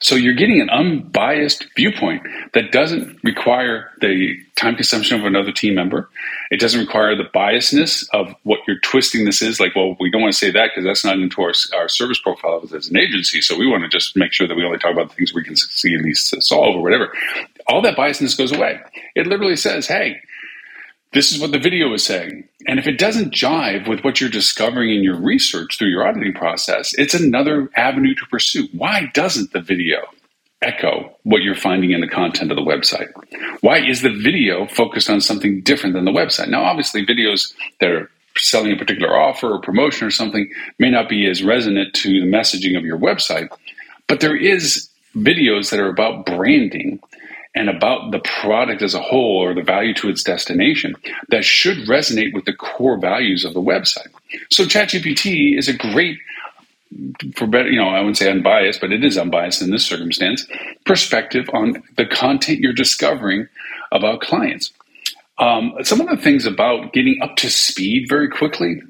So 0.00 0.14
you're 0.14 0.34
getting 0.34 0.60
an 0.60 0.68
unbiased 0.70 1.66
viewpoint 1.76 2.22
that 2.52 2.72
doesn't 2.72 3.18
require 3.22 3.90
the 4.00 4.36
time 4.56 4.74
consumption 4.74 5.18
of 5.18 5.24
another 5.24 5.52
team 5.52 5.74
member. 5.74 6.10
It 6.50 6.60
doesn't 6.60 6.80
require 6.80 7.16
the 7.16 7.28
biasness 7.34 8.06
of 8.12 8.34
what 8.42 8.60
you're 8.66 8.80
twisting 8.80 9.24
this 9.24 9.40
is. 9.40 9.58
Like, 9.58 9.74
well, 9.74 9.96
we 10.00 10.10
don't 10.10 10.20
want 10.20 10.34
to 10.34 10.38
say 10.38 10.50
that 10.50 10.70
because 10.74 10.84
that's 10.84 11.04
not 11.04 11.18
into 11.18 11.40
our, 11.42 11.52
our 11.74 11.88
service 11.88 12.20
profile 12.20 12.62
as 12.74 12.88
an 12.88 12.98
agency. 12.98 13.40
So 13.40 13.56
we 13.56 13.66
want 13.66 13.84
to 13.84 13.88
just 13.88 14.16
make 14.16 14.32
sure 14.32 14.46
that 14.46 14.56
we 14.56 14.64
only 14.64 14.78
talk 14.78 14.92
about 14.92 15.10
the 15.10 15.14
things 15.14 15.32
we 15.32 15.44
can 15.44 15.56
succeed 15.56 15.98
at 15.98 16.04
least 16.04 16.42
solve 16.42 16.76
or 16.76 16.82
whatever. 16.82 17.12
All 17.68 17.80
that 17.82 17.96
biasness 17.96 18.36
goes 18.36 18.52
away. 18.52 18.80
It 19.14 19.26
literally 19.26 19.56
says, 19.56 19.86
hey, 19.86 20.20
this 21.16 21.32
is 21.32 21.40
what 21.40 21.50
the 21.50 21.58
video 21.58 21.94
is 21.94 22.04
saying. 22.04 22.46
And 22.66 22.78
if 22.78 22.86
it 22.86 22.98
doesn't 22.98 23.32
jive 23.32 23.88
with 23.88 24.04
what 24.04 24.20
you're 24.20 24.28
discovering 24.28 24.94
in 24.94 25.02
your 25.02 25.16
research 25.16 25.78
through 25.78 25.88
your 25.88 26.06
auditing 26.06 26.34
process, 26.34 26.92
it's 26.98 27.14
another 27.14 27.70
avenue 27.74 28.14
to 28.14 28.26
pursue. 28.26 28.68
Why 28.72 29.10
doesn't 29.14 29.54
the 29.54 29.62
video 29.62 29.96
echo 30.60 31.16
what 31.22 31.40
you're 31.40 31.54
finding 31.54 31.92
in 31.92 32.02
the 32.02 32.06
content 32.06 32.50
of 32.50 32.56
the 32.56 32.62
website? 32.62 33.08
Why 33.62 33.78
is 33.78 34.02
the 34.02 34.12
video 34.12 34.66
focused 34.66 35.08
on 35.08 35.22
something 35.22 35.62
different 35.62 35.94
than 35.94 36.04
the 36.04 36.10
website? 36.10 36.48
Now, 36.48 36.64
obviously, 36.64 37.06
videos 37.06 37.54
that 37.80 37.90
are 37.90 38.10
selling 38.36 38.72
a 38.72 38.76
particular 38.76 39.18
offer 39.18 39.52
or 39.52 39.60
promotion 39.62 40.06
or 40.06 40.10
something 40.10 40.50
may 40.78 40.90
not 40.90 41.08
be 41.08 41.26
as 41.30 41.42
resonant 41.42 41.94
to 41.94 42.20
the 42.20 42.26
messaging 42.26 42.76
of 42.76 42.84
your 42.84 42.98
website, 42.98 43.48
but 44.06 44.20
there 44.20 44.36
is 44.36 44.90
videos 45.14 45.70
that 45.70 45.80
are 45.80 45.88
about 45.88 46.26
branding 46.26 47.00
and 47.56 47.70
about 47.70 48.12
the 48.12 48.20
product 48.20 48.82
as 48.82 48.94
a 48.94 49.00
whole 49.00 49.38
or 49.38 49.54
the 49.54 49.62
value 49.62 49.94
to 49.94 50.08
its 50.08 50.22
destination 50.22 50.94
that 51.30 51.44
should 51.44 51.78
resonate 51.88 52.34
with 52.34 52.44
the 52.44 52.52
core 52.52 52.98
values 52.98 53.44
of 53.44 53.54
the 53.54 53.62
website. 53.62 54.08
So 54.50 54.64
ChatGPT 54.64 55.58
is 55.58 55.68
a 55.68 55.72
great 55.72 56.18
for 57.34 57.46
better, 57.46 57.68
you 57.68 57.80
know, 57.80 57.88
I 57.88 57.98
wouldn't 57.98 58.16
say 58.16 58.30
unbiased, 58.30 58.80
but 58.80 58.92
it 58.92 59.04
is 59.04 59.18
unbiased 59.18 59.60
in 59.60 59.70
this 59.70 59.84
circumstance, 59.84 60.46
perspective 60.84 61.50
on 61.52 61.82
the 61.96 62.06
content 62.06 62.60
you're 62.60 62.72
discovering 62.72 63.48
about 63.90 64.20
clients. 64.20 64.72
Um, 65.38 65.74
some 65.82 66.00
of 66.00 66.08
the 66.08 66.16
things 66.16 66.46
about 66.46 66.92
getting 66.92 67.20
up 67.22 67.36
to 67.36 67.50
speed 67.50 68.06
very 68.08 68.28
quickly 68.28 68.80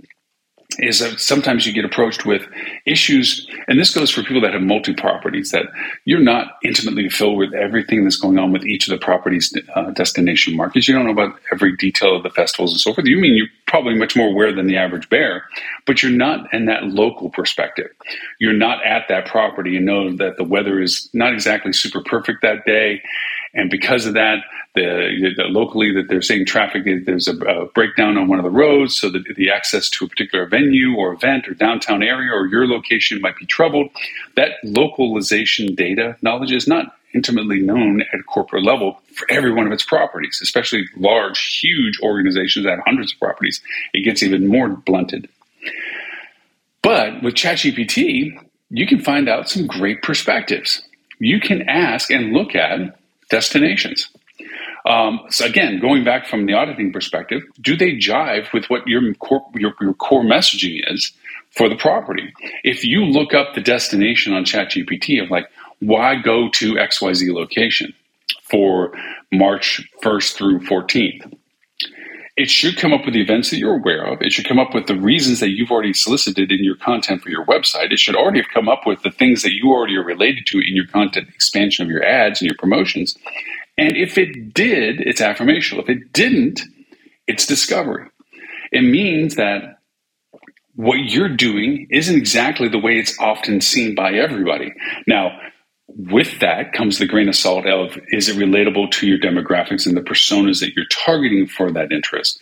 is 0.78 0.98
that 0.98 1.20
sometimes 1.20 1.66
you 1.66 1.72
get 1.72 1.84
approached 1.84 2.26
with 2.26 2.46
issues, 2.84 3.46
and 3.68 3.78
this 3.78 3.94
goes 3.94 4.10
for 4.10 4.22
people 4.22 4.40
that 4.42 4.52
have 4.52 4.62
multi 4.62 4.92
properties, 4.92 5.50
that 5.50 5.66
you're 6.04 6.20
not 6.20 6.58
intimately 6.62 7.08
filled 7.08 7.38
with 7.38 7.54
everything 7.54 8.04
that's 8.04 8.16
going 8.16 8.38
on 8.38 8.52
with 8.52 8.64
each 8.64 8.88
of 8.88 8.98
the 8.98 9.02
properties' 9.02 9.56
uh, 9.74 9.90
destination 9.92 10.56
markets. 10.56 10.86
You 10.86 10.94
don't 10.94 11.06
know 11.06 11.12
about 11.12 11.38
every 11.52 11.76
detail 11.76 12.16
of 12.16 12.22
the 12.22 12.30
festivals 12.30 12.72
and 12.72 12.80
so 12.80 12.92
forth. 12.92 13.06
You 13.06 13.18
mean 13.18 13.34
you're 13.34 13.46
probably 13.66 13.94
much 13.94 14.16
more 14.16 14.28
aware 14.28 14.52
than 14.52 14.66
the 14.66 14.76
average 14.76 15.08
bear, 15.08 15.44
but 15.86 16.02
you're 16.02 16.12
not 16.12 16.52
in 16.52 16.66
that 16.66 16.84
local 16.84 17.30
perspective. 17.30 17.90
You're 18.38 18.52
not 18.52 18.84
at 18.84 19.08
that 19.08 19.26
property 19.26 19.76
and 19.76 19.86
know 19.86 20.16
that 20.16 20.36
the 20.36 20.44
weather 20.44 20.80
is 20.80 21.08
not 21.12 21.32
exactly 21.32 21.72
super 21.72 22.02
perfect 22.02 22.42
that 22.42 22.64
day. 22.64 23.02
And 23.54 23.70
because 23.70 24.06
of 24.06 24.14
that, 24.14 24.38
the, 24.76 25.32
the, 25.36 25.44
locally 25.44 25.92
that 25.94 26.08
they're 26.08 26.22
saying 26.22 26.44
traffic 26.44 26.84
there's 27.06 27.28
a, 27.28 27.36
a, 27.36 27.66
breakdown 27.66 28.18
on 28.18 28.28
one 28.28 28.38
of 28.38 28.44
the 28.44 28.50
roads 28.50 28.94
so 28.94 29.08
that 29.10 29.24
the 29.34 29.50
access 29.50 29.88
to 29.90 30.04
a 30.04 30.08
particular 30.08 30.46
venue 30.46 30.94
or 30.94 31.14
event 31.14 31.48
or 31.48 31.54
downtown 31.54 32.02
area 32.02 32.30
or 32.30 32.46
your 32.46 32.66
location 32.66 33.20
might 33.22 33.36
be 33.38 33.46
troubled. 33.46 33.88
That 34.36 34.50
localization 34.62 35.74
data 35.74 36.16
knowledge 36.20 36.52
is 36.52 36.68
not 36.68 36.94
intimately 37.14 37.60
known 37.60 38.02
at 38.02 38.20
a 38.20 38.22
corporate 38.24 38.64
level 38.64 39.00
for 39.14 39.26
every 39.30 39.50
one 39.50 39.66
of 39.66 39.72
its 39.72 39.82
properties 39.82 40.40
especially 40.42 40.84
large 40.96 41.60
huge 41.62 41.98
organizations 42.02 42.66
that 42.66 42.72
have 42.72 42.84
hundreds 42.84 43.14
of 43.14 43.18
properties. 43.18 43.62
It 43.94 44.04
gets 44.04 44.22
even 44.22 44.46
more 44.46 44.68
blunted. 44.68 45.26
But 46.82 47.22
with 47.22 47.34
chatgpt 47.34 48.38
you 48.70 48.86
can 48.86 49.00
find 49.00 49.28
out 49.28 49.48
some 49.48 49.66
great 49.66 50.02
perspectives. 50.02 50.82
You 51.18 51.40
can 51.40 51.62
ask 51.68 52.10
and 52.10 52.32
look 52.32 52.54
at 52.54 52.95
destinations 53.30 54.08
um, 54.86 55.20
so 55.30 55.44
again, 55.44 55.80
going 55.80 56.04
back 56.04 56.26
from 56.26 56.46
the 56.46 56.54
auditing 56.54 56.92
perspective, 56.92 57.42
do 57.60 57.76
they 57.76 57.96
jive 57.96 58.52
with 58.52 58.66
what 58.66 58.86
your 58.86 59.14
core, 59.14 59.44
your, 59.54 59.74
your 59.80 59.94
core 59.94 60.22
messaging 60.22 60.80
is 60.92 61.12
for 61.50 61.68
the 61.68 61.74
property? 61.74 62.32
If 62.62 62.84
you 62.84 63.04
look 63.04 63.34
up 63.34 63.54
the 63.54 63.60
destination 63.60 64.32
on 64.32 64.44
ChatGPT 64.44 65.22
of 65.22 65.30
like, 65.30 65.46
why 65.80 66.14
go 66.14 66.48
to 66.50 66.74
XYZ 66.74 67.34
location 67.34 67.92
for 68.44 68.92
March 69.32 69.82
1st 70.02 70.34
through 70.34 70.60
14th? 70.60 71.35
It 72.36 72.50
should 72.50 72.76
come 72.76 72.92
up 72.92 73.06
with 73.06 73.14
the 73.14 73.22
events 73.22 73.50
that 73.50 73.58
you're 73.58 73.76
aware 73.76 74.04
of. 74.04 74.20
It 74.20 74.30
should 74.30 74.46
come 74.46 74.58
up 74.58 74.74
with 74.74 74.86
the 74.86 74.94
reasons 74.94 75.40
that 75.40 75.50
you've 75.50 75.70
already 75.70 75.94
solicited 75.94 76.52
in 76.52 76.62
your 76.62 76.76
content 76.76 77.22
for 77.22 77.30
your 77.30 77.46
website. 77.46 77.92
It 77.92 77.98
should 77.98 78.14
already 78.14 78.40
have 78.40 78.50
come 78.52 78.68
up 78.68 78.86
with 78.86 79.02
the 79.02 79.10
things 79.10 79.42
that 79.42 79.54
you 79.54 79.70
already 79.70 79.96
are 79.96 80.04
related 80.04 80.46
to 80.48 80.58
in 80.58 80.76
your 80.76 80.86
content 80.86 81.28
expansion 81.28 81.84
of 81.84 81.90
your 81.90 82.04
ads 82.04 82.40
and 82.40 82.46
your 82.46 82.56
promotions. 82.58 83.16
And 83.78 83.96
if 83.96 84.18
it 84.18 84.52
did, 84.52 85.00
it's 85.00 85.20
affirmational. 85.20 85.80
If 85.80 85.88
it 85.88 86.12
didn't, 86.12 86.60
it's 87.26 87.46
discovery. 87.46 88.08
It 88.70 88.82
means 88.82 89.36
that 89.36 89.78
what 90.74 90.96
you're 90.96 91.34
doing 91.34 91.86
isn't 91.90 92.16
exactly 92.16 92.68
the 92.68 92.78
way 92.78 92.98
it's 92.98 93.18
often 93.18 93.62
seen 93.62 93.94
by 93.94 94.12
everybody. 94.12 94.74
Now, 95.06 95.38
with 95.96 96.40
that 96.40 96.72
comes 96.72 96.98
the 96.98 97.06
grain 97.06 97.28
of 97.28 97.36
salt 97.36 97.66
of 97.66 97.98
is 98.08 98.28
it 98.28 98.36
relatable 98.36 98.90
to 98.92 99.06
your 99.06 99.18
demographics 99.18 99.86
and 99.86 99.96
the 99.96 100.02
personas 100.02 100.60
that 100.60 100.74
you're 100.74 100.86
targeting 100.86 101.46
for 101.46 101.70
that 101.72 101.90
interest? 101.90 102.38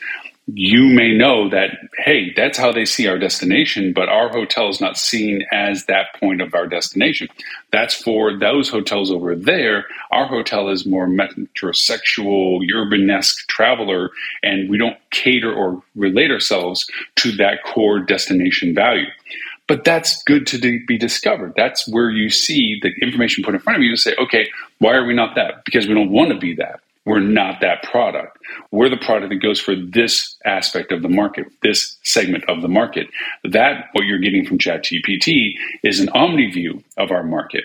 you 0.47 0.85
may 0.85 1.17
know 1.17 1.49
that, 1.49 1.71
hey, 2.05 2.33
that's 2.37 2.59
how 2.59 2.71
they 2.71 2.85
see 2.85 3.07
our 3.07 3.19
destination, 3.19 3.95
but 3.95 4.11
our 4.11 4.29
hotel 4.29 4.69
is 4.69 4.79
not 4.79 4.99
seen 4.99 5.43
as 5.53 5.87
that 5.87 6.09
point 6.21 6.43
of 6.43 6.55
our 6.55 6.67
destination. 6.67 7.29
That's 7.73 7.95
for 7.95 8.39
those 8.39 8.69
hotels 8.69 9.11
over 9.11 9.35
there. 9.35 9.87
Our 10.11 10.27
hotel 10.27 10.69
is 10.69 10.85
more 10.85 11.09
metrosexual, 11.09 12.61
urbanesque 12.75 13.47
traveler, 13.49 14.11
and 14.43 14.69
we 14.69 14.77
don't 14.77 14.99
cater 15.11 15.53
or 15.53 15.83
relate 15.95 16.31
ourselves 16.31 16.87
to 17.17 17.33
that 17.37 17.65
core 17.65 18.01
destination 18.01 18.75
value. 18.75 19.07
But 19.67 19.85
that's 19.85 20.23
good 20.25 20.47
to 20.49 20.59
be 20.87 20.99
discovered. 20.99 21.55
That's 21.57 21.89
where 21.89 22.11
you 22.11 22.29
see 22.29 22.79
the 22.83 22.93
information 23.01 23.43
put 23.43 23.55
in 23.55 23.61
front 23.61 23.79
of 23.79 23.83
you 23.83 23.91
and 23.91 23.99
say, 23.99 24.15
okay, 24.19 24.47
why 24.79 24.95
are 24.95 25.07
we 25.07 25.15
not 25.15 25.35
that? 25.37 25.65
Because 25.65 25.87
we 25.87 25.95
don't 25.95 26.11
want 26.11 26.31
to 26.33 26.39
be 26.39 26.55
that. 26.57 26.81
We're 27.07 27.21
not 27.21 27.61
that 27.61 27.83
product. 27.83 28.39
We're 28.71 28.89
the 28.89 28.97
product 28.97 29.29
that 29.29 29.37
goes 29.37 29.61
for 29.61 29.75
this 29.77 30.37
aspect 30.45 30.91
of 30.91 31.03
the 31.03 31.09
market, 31.09 31.47
this 31.63 31.97
segment 32.03 32.45
of 32.49 32.63
the 32.63 32.69
market. 32.69 33.09
That, 33.45 33.89
what 33.93 34.07
you're 34.07 34.19
getting 34.19 34.47
from 34.47 34.59
ChatGPT, 34.59 35.53
is 35.83 36.01
an 36.01 36.09
omni 36.11 36.51
view 36.51 36.83
of 36.97 37.11
our 37.11 37.23
market. 37.23 37.65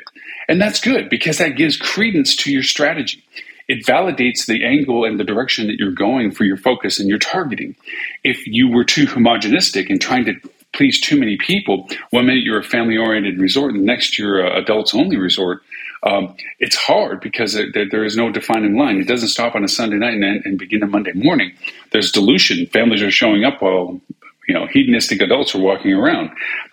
And 0.50 0.60
that's 0.60 0.82
good 0.82 1.10
because 1.10 1.38
that 1.38 1.56
gives 1.56 1.77
credence 1.77 2.36
to 2.38 2.51
your 2.51 2.63
strategy. 2.63 3.24
It 3.70 3.86
validates 3.86 4.46
the 4.46 4.65
angle 4.65 5.06
and 5.06 5.20
the 5.20 5.24
direction 5.24 5.68
that 5.68 5.77
you're 5.77 5.91
going 5.91 6.32
for 6.32 6.44
your 6.44 6.58
focus 6.58 7.00
and 7.00 7.08
your 7.08 7.20
targeting. 7.20 7.75
If 8.24 8.46
you 8.46 8.70
were 8.70 8.84
too 8.84 9.06
homogenistic 9.06 9.89
and 9.89 10.01
trying 10.01 10.25
to 10.25 10.36
please 10.73 10.99
too 10.99 11.19
many 11.19 11.38
people, 11.38 11.88
one 12.11 12.25
minute 12.25 12.43
you're 12.43 12.59
a 12.59 12.63
family 12.63 12.97
oriented 12.97 13.39
resort 13.39 13.73
and 13.73 13.81
the 13.81 13.85
next 13.85 14.17
you're 14.17 14.39
a 14.39 14.59
adults 14.59 14.93
only 14.93 15.17
resort, 15.17 15.61
um, 16.03 16.35
it's 16.59 16.75
hard 16.75 17.19
because 17.19 17.55
it, 17.55 17.73
there, 17.73 17.89
there 17.89 18.05
is 18.05 18.15
no 18.15 18.31
defining 18.31 18.77
line. 18.77 18.97
It 18.97 19.07
doesn't 19.07 19.29
stop 19.29 19.55
on 19.55 19.63
a 19.63 19.67
Sunday 19.67 19.97
night 19.97 20.13
and, 20.13 20.45
and 20.45 20.57
begin 20.57 20.81
a 20.83 20.88
Monday 20.88 21.13
morning. 21.13 21.53
There's 21.91 22.11
dilution. 22.11 22.67
Families 22.67 23.01
are 23.01 23.11
showing 23.11 23.43
up 23.43 23.61
while 23.61 23.99
you 24.47 24.53
know 24.53 24.67
hedonistic 24.67 25.21
adults 25.21 25.53
are 25.55 25.59
walking 25.59 25.93
around. 25.93 26.29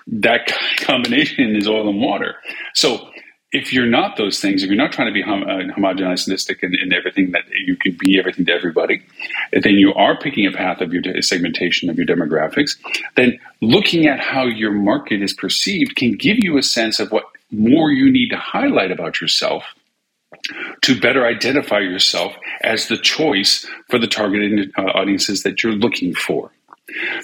That 0.07 0.47
combination 0.79 1.57
is 1.57 1.67
oil 1.67 1.89
and 1.89 2.01
water. 2.01 2.37
So 2.75 3.11
if 3.57 3.73
you're 3.73 3.87
not 3.87 4.17
those 4.17 4.41
things, 4.41 4.63
if 4.63 4.69
you're 4.71 4.77
not 4.79 4.93
trying 4.93 5.09
to 5.09 5.15
be 5.15 5.23
hom- 5.23 5.45
uh, 5.45 5.75
homogenized 5.77 6.29
in, 6.63 6.75
in 6.75 6.93
everything 6.93 7.33
that 7.33 7.45
you 7.67 7.77
can 7.77 7.97
be 7.99 8.19
everything 8.19 8.47
to 8.47 8.53
everybody, 8.53 9.03
then 9.53 9.75
you 9.75 9.95
are 9.95 10.19
picking 10.19 10.47
a 10.47 10.53
path 10.53 10.81
of 10.83 10.93
your 10.93 11.03
de- 11.03 11.23
segmentation 11.23 11.91
of 11.91 11.97
your 11.99 12.07
demographics. 12.07 12.73
Then 13.17 13.39
looking 13.63 14.07
at 14.09 14.21
how 14.21 14.47
your 14.47 14.73
market 14.73 15.23
is 15.23 15.35
perceived 15.35 15.97
can 15.97 16.13
give 16.13 16.39
you 16.39 16.59
a 16.59 16.63
sense 16.63 17.01
of 17.01 17.13
what 17.13 17.25
more 17.53 17.91
you 17.93 18.13
need 18.13 18.31
to 18.31 18.39
highlight 18.39 18.93
about 18.93 19.21
yourself 19.21 19.65
to 20.83 21.01
better 21.01 21.27
identify 21.27 21.81
yourself 21.81 22.35
as 22.63 22.89
the 22.89 22.99
choice 22.99 23.67
for 23.91 23.99
the 23.99 24.09
targeted 24.09 24.73
uh, 24.79 24.83
audiences 24.83 25.45
that 25.45 25.63
you're 25.63 25.73
looking 25.75 26.15
for. 26.15 26.53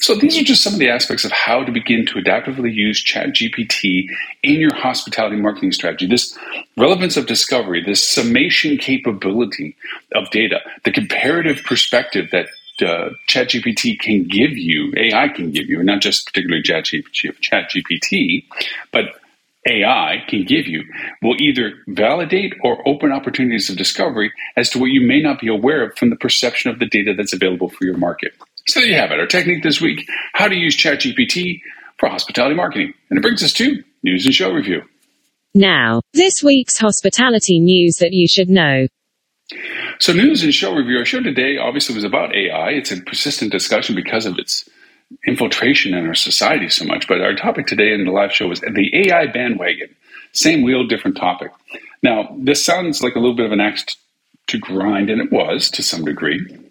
So 0.01 0.15
these 0.15 0.39
are 0.39 0.43
just 0.43 0.65
some 0.65 0.73
of 0.73 0.79
the 0.81 0.91
aspects 0.91 1.25
of 1.25 1.31
how 1.31 1.63
to 1.63 1.71
begin 1.71 2.05
to 2.07 2.15
adaptively 2.15 2.75
use 2.75 3.03
ChatGPT 3.05 4.09
in 4.43 4.61
your 4.61 4.75
hospitality 4.75 5.37
marketing 5.37 5.73
strategy. 5.73 6.07
This 6.07 6.37
relevance 6.77 7.17
of 7.17 7.27
discovery, 7.27 7.83
this 7.83 8.07
summation 8.07 8.77
capability 8.77 9.77
of 10.15 10.29
data, 10.31 10.61
the 10.85 10.91
comparative 10.91 11.63
perspective 11.65 12.31
that 12.33 12.47
uh, 12.81 13.11
ChatGPT 13.29 13.99
can 14.01 14.25
give 14.25 14.57
you, 14.57 14.93
AI 14.97 15.29
can 15.29 15.53
give 15.53 15.69
you, 15.69 15.79
and 15.79 15.87
not 15.87 16.01
just 16.01 16.27
particularly 16.27 16.63
ChatGPT, 16.63 18.45
but 18.91 19.05
AI 19.69 20.25
can 20.27 20.45
give 20.45 20.67
you 20.67 20.83
will 21.23 21.41
either 21.41 21.75
validate 21.87 22.55
or 22.65 22.87
open 22.89 23.13
opportunities 23.13 23.71
of 23.71 23.77
discovery 23.77 24.33
as 24.57 24.69
to 24.71 24.81
what 24.81 24.87
you 24.87 25.01
may 25.01 25.23
not 25.23 25.41
be 25.41 25.47
aware 25.47 25.85
of 25.85 25.97
from 25.97 26.11
the 26.11 26.17
perception 26.17 26.71
of 26.71 26.81
the 26.81 26.87
data 26.87 27.15
that's 27.17 27.33
available 27.33 27.69
for 27.69 27.85
your 27.85 27.97
market. 27.97 28.35
So 28.73 28.81
there 28.81 28.89
you 28.89 28.97
have 28.97 29.11
it. 29.11 29.21
Our 29.21 29.27
technique 29.27 29.63
this 29.63 29.83
week, 29.83 30.09
how 30.33 30.49
to 30.49 30.57
use 30.57 30.75
ChatGPT 30.75 31.61
for 31.99 32.09
hospitality 32.09 32.55
marketing. 32.55 32.95
And 33.11 33.19
it 33.19 33.21
brings 33.21 33.43
us 33.43 33.53
to 33.53 33.85
news 34.03 34.25
and 34.25 34.35
show 34.35 34.51
review. 34.51 34.81
Now, 35.55 36.01
this 36.15 36.43
week's 36.43 36.79
hospitality 36.79 37.61
news 37.61 37.97
that 37.97 38.15
you 38.15 38.27
should 38.27 38.49
know. 38.49 38.87
So 39.99 40.15
news 40.15 40.43
and 40.43 40.55
show 40.55 40.75
review. 40.75 40.97
Our 40.97 41.05
show 41.05 41.21
today 41.21 41.59
obviously 41.59 41.95
was 41.95 42.05
about 42.05 42.35
AI. 42.35 42.71
It's 42.71 42.91
a 42.91 43.03
persistent 43.03 43.53
discussion 43.53 43.95
because 43.95 44.25
of 44.25 44.39
its 44.39 44.67
infiltration 45.27 45.93
in 45.93 46.07
our 46.07 46.15
society 46.15 46.71
so 46.71 46.87
much. 46.87 47.07
But 47.07 47.21
our 47.21 47.35
topic 47.35 47.67
today 47.67 47.93
in 47.93 48.07
the 48.07 48.11
live 48.11 48.33
show 48.33 48.49
was 48.49 48.61
the 48.61 48.91
AI 48.95 49.27
bandwagon. 49.27 49.95
Same 50.33 50.63
wheel, 50.63 50.87
different 50.87 51.19
topic. 51.19 51.53
Now, 52.03 52.35
this 52.39 52.65
sounds 52.65 53.03
like 53.03 53.17
a 53.17 53.19
little 53.19 53.37
bit 53.37 53.45
of 53.45 53.53
an 53.53 53.61
axe 53.61 53.85
to 54.47 54.57
grind, 54.57 55.11
and 55.11 55.21
it 55.21 55.31
was 55.31 55.69
to 55.73 55.83
some 55.83 56.07
degree. 56.07 56.62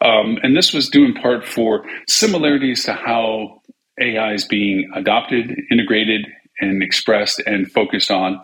Um, 0.00 0.38
and 0.42 0.56
this 0.56 0.72
was 0.72 0.88
due 0.88 1.04
in 1.04 1.14
part 1.14 1.46
for 1.46 1.84
similarities 2.08 2.84
to 2.84 2.92
how 2.94 3.62
AI 4.00 4.32
is 4.32 4.44
being 4.44 4.90
adopted, 4.94 5.56
integrated, 5.70 6.26
and 6.60 6.82
expressed 6.82 7.40
and 7.46 7.70
focused 7.70 8.10
on 8.10 8.40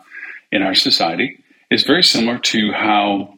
in 0.53 0.63
our 0.63 0.75
society. 0.75 1.39
Is 1.71 1.85
very 1.85 2.03
similar 2.03 2.39
to 2.39 2.73
how 2.73 3.38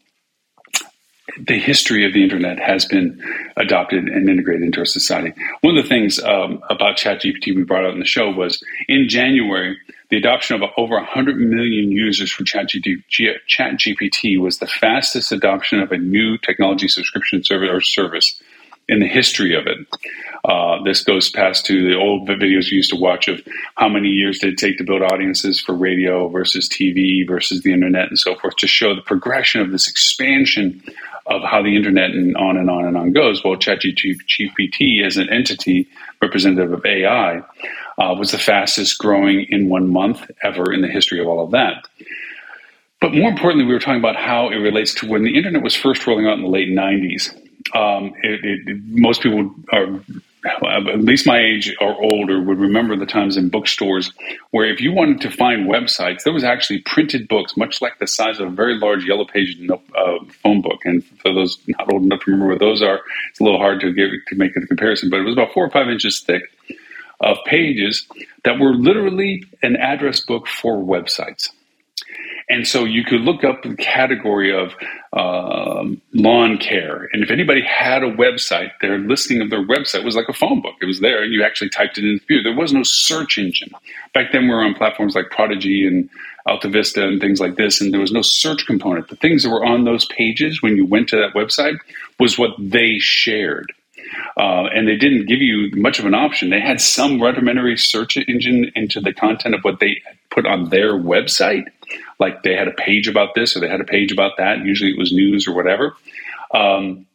the 1.39 1.59
history 1.59 2.07
of 2.07 2.13
the 2.13 2.23
internet 2.23 2.59
has 2.59 2.85
been 2.85 3.23
adopted 3.57 4.09
and 4.09 4.29
integrated 4.29 4.63
into 4.63 4.81
our 4.81 4.85
society. 4.85 5.33
One 5.61 5.77
of 5.77 5.85
the 5.85 5.89
things 5.89 6.19
um, 6.21 6.63
about 6.71 6.97
ChatGPT 6.97 7.55
we 7.55 7.65
brought 7.65 7.85
out 7.85 7.93
in 7.95 8.01
the 8.01 8.07
show 8.07 8.31
was 8.31 8.63
in 8.89 9.09
January, 9.09 9.79
the 10.11 10.17
adoption 10.17 10.61
of 10.61 10.69
over 10.77 10.97
100 10.97 11.37
million 11.37 11.91
users 11.91 12.33
for 12.33 12.45
ChatGPT 12.45 14.41
was 14.41 14.59
the 14.59 14.67
fastest 14.67 15.33
adoption 15.33 15.81
of 15.81 15.93
a 15.93 15.99
new 15.99 16.37
technology 16.39 16.89
subscription 16.89 17.45
service 17.45 17.71
or 17.71 17.81
service 17.81 18.41
in 18.89 18.99
the 18.99 19.07
history 19.07 19.55
of 19.55 19.67
it. 19.69 19.79
Uh, 20.45 20.83
this 20.83 21.05
goes 21.05 21.31
past 21.31 21.65
to 21.67 21.89
the 21.89 21.95
old 21.95 22.29
videos 22.29 22.71
you 22.71 22.79
used 22.79 22.91
to 22.91 22.97
watch 22.97 23.29
of 23.29 23.41
how 23.77 23.89
many 23.89 24.09
years 24.09 24.39
did 24.39 24.55
it 24.55 24.59
take 24.59 24.79
to 24.79 24.85
build 24.85 25.03
audiences 25.03 25.61
for 25.61 25.75
radio 25.75 26.29
versus 26.29 26.69
TV 26.69 27.27
versus 27.27 27.63
the 27.63 27.73
internet 27.73 28.09
and 28.09 28.19
so 28.19 28.35
forth 28.35 28.57
to 28.57 28.67
show 28.67 28.95
the 28.95 29.03
progression 29.03 29.61
of 29.61 29.71
this 29.71 29.89
expansion 29.89 30.83
of 31.31 31.43
how 31.43 31.63
the 31.63 31.77
internet 31.77 32.11
and 32.11 32.37
on 32.37 32.57
and 32.57 32.69
on 32.69 32.85
and 32.85 32.97
on 32.97 33.13
goes. 33.13 33.43
Well, 33.45 33.57
ChatGPT 33.57 35.05
as 35.07 35.17
an 35.17 35.31
entity 35.31 35.89
representative 36.21 36.73
of 36.73 36.85
AI 36.85 37.39
uh, 37.39 38.15
was 38.19 38.33
the 38.33 38.39
fastest 38.39 38.99
growing 38.99 39.47
in 39.49 39.69
one 39.69 39.89
month 39.89 40.29
ever 40.43 40.73
in 40.73 40.83
the 40.83 40.89
history 40.89 41.21
of 41.21 41.29
all 41.29 41.45
of 41.45 41.53
that. 41.53 41.87
But 43.01 43.15
more 43.15 43.31
importantly, 43.31 43.65
we 43.65 43.73
were 43.73 43.81
talking 43.81 44.01
about 44.01 44.17
how 44.17 44.51
it 44.51 44.57
relates 44.57 44.93
to 44.95 45.09
when 45.09 45.23
the 45.23 45.37
internet 45.37 45.63
was 45.63 45.75
first 45.75 46.07
rolling 46.07 46.27
out 46.27 46.37
in 46.37 46.43
the 46.43 46.49
late 46.49 46.69
90s. 46.69 47.35
Um, 47.75 48.13
it, 48.23 48.41
it, 48.45 48.83
most 48.89 49.23
people 49.23 49.55
are 49.73 50.01
at 50.45 51.01
least 51.01 51.27
my 51.27 51.39
age 51.39 51.75
or 51.81 51.95
older 52.03 52.41
would 52.43 52.59
remember 52.59 52.97
the 52.97 53.07
times 53.07 53.37
in 53.37 53.49
bookstores 53.49 54.13
where 54.51 54.65
if 54.65 54.81
you 54.81 54.93
wanted 54.93 55.21
to 55.21 55.31
find 55.31 55.69
websites, 55.69 56.23
there 56.23 56.33
was 56.33 56.45
actually 56.45 56.79
printed 56.81 57.29
books, 57.29 57.57
much 57.57 57.83
like 57.83 57.99
the 57.99 58.07
size 58.07 58.41
of 58.41 58.49
a 58.49 58.51
very 58.51 58.79
large 58.79 59.05
yellow 59.05 59.25
page 59.25 59.59
uh, 59.71 60.25
phone 60.43 60.63
book. 60.63 60.81
And 60.85 61.05
for 61.21 61.33
those 61.33 61.59
not 61.67 61.93
old 61.93 62.05
enough 62.05 62.21
to 62.21 62.31
remember 62.31 62.53
what 62.53 62.61
those 62.61 62.83
are, 62.83 63.01
it's 63.31 63.41
a 63.41 63.45
little 63.45 63.59
hard 63.59 63.81
to 63.81 63.93
give 63.93 64.11
to 64.29 64.35
make 64.37 64.57
a 64.57 64.61
comparison. 64.67 65.11
But 65.11 65.21
it 65.21 65.25
was 65.25 65.35
about 65.35 65.53
four 65.53 65.67
or 65.67 65.71
five 65.71 65.89
inches 65.89 66.21
thick 66.21 66.43
of 67.21 67.37
pages 67.45 68.07
that 68.45 68.59
were 68.59 68.75
literally 68.75 69.45
an 69.63 69.77
address 69.77 70.21
book 70.21 70.47
for 70.47 70.79
websites. 70.83 71.51
And 72.49 72.67
so 72.67 72.85
you 72.85 73.05
could 73.05 73.21
look 73.21 73.45
up 73.45 73.63
the 73.63 73.77
category 73.77 74.53
of 74.53 74.75
um, 75.13 76.01
lawn 76.13 76.59
care. 76.59 77.09
And 77.13 77.23
if 77.23 77.31
anybody 77.31 77.63
had 77.63 78.03
a 78.03 78.11
website, 78.11 78.73
their 78.81 78.99
listing 78.99 79.41
of 79.41 79.51
their 79.51 79.65
website 79.65 80.05
was 80.05 80.17
like 80.17 80.29
a 80.29 80.33
phone 80.33 80.61
book. 80.61 80.75
It 80.81 80.87
was 80.87 81.01
there, 81.01 81.23
and 81.23 81.33
you 81.33 81.45
actually 81.45 81.71
typed 81.71 81.99
it 81.99 82.05
in 82.05 82.15
the 82.15 82.19
computer. 82.19 82.51
There 82.51 82.59
was 82.59 82.73
no 82.73 82.83
search 82.83 83.39
engine. 83.39 83.71
Back 84.15 84.33
then, 84.33 84.45
we 84.45 84.51
were 84.51 84.63
on 84.63 84.75
platforms 84.75 85.15
like 85.15 85.31
Prodigy 85.31 85.87
and 85.87 86.11
AltaVista 86.49 87.03
and 87.03 87.21
things 87.21 87.41
like 87.41 87.57
this, 87.57 87.81
and 87.81 87.93
there 87.93 88.01
was 88.01 88.13
no 88.13 88.23
search 88.23 88.67
component. 88.67 89.09
The 89.09 89.17
things 89.17 89.43
that 89.43 89.51
were 89.51 89.65
on 89.65 89.85
those 89.85 90.07
pages 90.07 90.63
when 90.63 90.77
you 90.77 90.87
went 90.87 91.09
to 91.11 91.17
that 91.17 91.35
website 91.35 91.79
was 92.19 92.39
what 92.39 92.51
they 92.59 92.99
shared. 92.99 93.73
Uh, 94.37 94.65
and 94.75 94.89
they 94.89 94.97
didn't 94.97 95.27
give 95.27 95.41
you 95.41 95.71
much 95.77 95.99
of 95.99 96.05
an 96.05 96.15
option. 96.15 96.51
They 96.51 96.61
had 96.61 96.81
some 96.81 97.23
rudimentary 97.23 97.77
search 97.77 98.17
engine 98.17 98.73
into 98.75 99.01
the 99.01 99.13
content 99.13 99.55
of 99.55 99.63
what 99.63 99.81
they 99.81 100.03
put 100.31 100.47
on 100.47 100.71
their 100.71 100.95
website, 100.95 101.65
like 102.19 102.43
they 102.43 102.55
had 102.55 102.69
a 102.69 102.73
page 102.73 103.09
about 103.09 103.35
this 103.35 103.57
or 103.57 103.61
they 103.61 103.69
had 103.69 103.81
a 103.81 103.85
page 103.85 104.13
about 104.13 104.33
that. 104.39 104.65
Usually 104.65 104.91
it 104.91 104.99
was 104.99 105.13
news 105.13 105.47
or 105.47 105.55
whatever. 105.55 105.97
Um, 106.55 107.07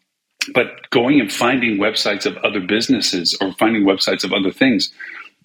but 0.54 0.90
going 0.92 1.20
and 1.20 1.32
finding 1.32 1.78
websites 1.78 2.26
of 2.26 2.38
other 2.38 2.60
businesses 2.60 3.38
or 3.42 3.54
finding 3.54 3.84
websites 3.84 4.24
of 4.24 4.34
other 4.34 4.52
things 4.52 4.94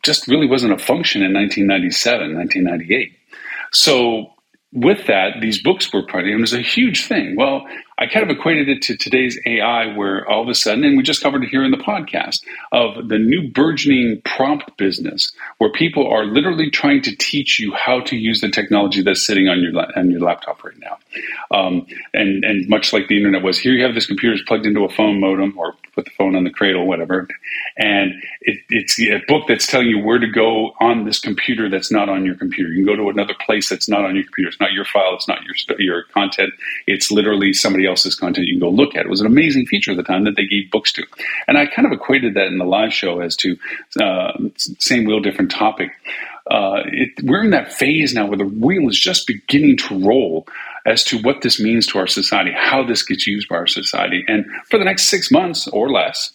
just 0.03 0.29
really 0.29 0.47
wasn't 0.47 0.73
a 0.73 0.79
function 0.79 1.23
in 1.23 1.33
1997, 1.33 2.35
1998. 2.35 3.13
So 3.73 4.33
with 4.73 5.07
that, 5.07 5.41
these 5.41 5.63
books 5.63 5.93
were 5.93 6.03
printed, 6.03 6.33
it 6.33 6.41
was 6.41 6.53
a 6.53 6.61
huge 6.61 7.07
thing. 7.07 7.37
Well, 7.37 7.67
I 8.01 8.07
kind 8.07 8.29
of 8.29 8.35
equated 8.35 8.71
it 8.71 8.81
to 8.83 8.97
today's 8.97 9.39
AI, 9.45 9.95
where 9.95 10.27
all 10.27 10.43
of 10.43 10.49
a 10.49 10.55
sudden, 10.55 10.85
and 10.85 10.97
we 10.97 11.03
just 11.03 11.23
covered 11.23 11.45
it 11.45 11.51
here 11.51 11.63
in 11.63 11.71
the 11.71 11.77
podcast, 11.77 12.43
of 12.73 13.09
the 13.09 13.19
new 13.19 13.51
burgeoning 13.51 14.23
prompt 14.25 14.75
business, 14.79 15.33
where 15.59 15.71
people 15.71 16.11
are 16.11 16.25
literally 16.25 16.71
trying 16.71 17.03
to 17.03 17.15
teach 17.15 17.61
you 17.61 17.75
how 17.75 18.01
to 18.01 18.17
use 18.17 18.41
the 18.41 18.51
technology 18.51 19.03
that's 19.03 19.27
sitting 19.27 19.49
on 19.49 19.61
your 19.61 19.73
on 19.99 20.11
your 20.11 20.21
laptop 20.21 20.65
right 20.65 20.79
now. 20.79 20.97
Um, 21.51 21.87
and 22.15 22.43
and 22.43 22.67
much 22.71 22.95
like 22.95 23.09
the 23.09 23.19
internet 23.19 23.43
was, 23.43 23.59
here 23.59 23.75
you 23.75 23.85
have 23.85 23.95
this 23.95 24.07
computer 24.07 24.35
is 24.35 24.43
plugged 24.47 24.65
into 24.65 24.85
a 24.85 24.89
phone 24.89 25.21
modem, 25.21 25.59
or 25.59 25.75
put 25.95 26.07
the 26.07 26.11
phone 26.13 26.35
on 26.35 26.45
the 26.45 26.51
cradle, 26.51 26.87
whatever, 26.87 27.29
and 27.77 28.15
it, 28.41 28.61
it's 28.71 28.99
a 28.99 29.21
book 29.29 29.45
that's 29.47 29.67
telling 29.67 29.89
you 29.89 29.99
where 29.99 30.19
to 30.19 30.27
go 30.27 30.73
on 30.81 31.05
this 31.05 31.19
computer 31.19 31.69
that's 31.69 31.91
not 31.91 32.09
on 32.09 32.25
your 32.25 32.35
computer. 32.35 32.71
You 32.71 32.87
can 32.87 32.97
go 32.97 33.03
to 33.03 33.11
another 33.11 33.35
place 33.45 33.69
that's 33.69 33.91
not 33.91 34.07
on 34.07 34.15
your 34.15 34.25
computer. 34.25 34.49
It's 34.49 34.61
not 34.61 34.73
your 34.73 34.87
file. 34.87 35.15
It's 35.15 35.29
not 35.29 35.41
your 35.45 35.55
your 35.79 36.05
content. 36.15 36.55
It's 36.87 37.11
literally 37.11 37.53
somebody 37.53 37.90
else's 37.91 38.15
content 38.15 38.47
you 38.47 38.55
can 38.55 38.61
go 38.61 38.71
look 38.71 38.95
at. 38.97 39.05
It 39.05 39.11
was 39.11 39.21
an 39.21 39.27
amazing 39.27 39.67
feature 39.67 39.91
at 39.91 39.97
the 39.97 40.03
time 40.03 40.25
that 40.25 40.37
they 40.37 40.47
gave 40.47 40.71
books 40.71 40.93
to. 40.93 41.05
And 41.47 41.59
I 41.59 41.67
kind 41.67 41.87
of 41.87 41.93
equated 41.93 42.35
that 42.35 42.47
in 42.47 42.59
the 42.59 42.65
live 42.65 42.93
show 42.93 43.21
as 43.21 43.37
to 43.37 43.57
uh, 44.01 44.33
same 44.57 45.05
wheel, 45.05 45.21
different 45.21 45.51
topic. 45.51 45.91
Uh, 46.51 46.83
it, 46.87 47.11
we're 47.23 47.45
in 47.45 47.51
that 47.51 47.73
phase 47.73 48.15
now 48.15 48.27
where 48.27 48.39
the 48.39 48.45
wheel 48.45 48.89
is 48.89 48.99
just 48.99 49.27
beginning 49.27 49.77
to 49.77 49.99
roll 50.01 50.47
as 50.87 51.05
to 51.05 51.19
what 51.19 51.43
this 51.43 51.61
means 51.61 51.87
to 51.87 51.99
our 51.99 52.07
society, 52.07 52.53
how 52.57 52.83
this 52.83 53.03
gets 53.03 53.27
used 53.27 53.49
by 53.49 53.57
our 53.57 53.67
society. 53.67 54.25
And 54.27 54.47
for 54.69 54.79
the 54.79 54.85
next 54.85 55.05
six 55.05 55.31
months 55.31 55.69
or 55.69 55.91
less, 55.91 56.33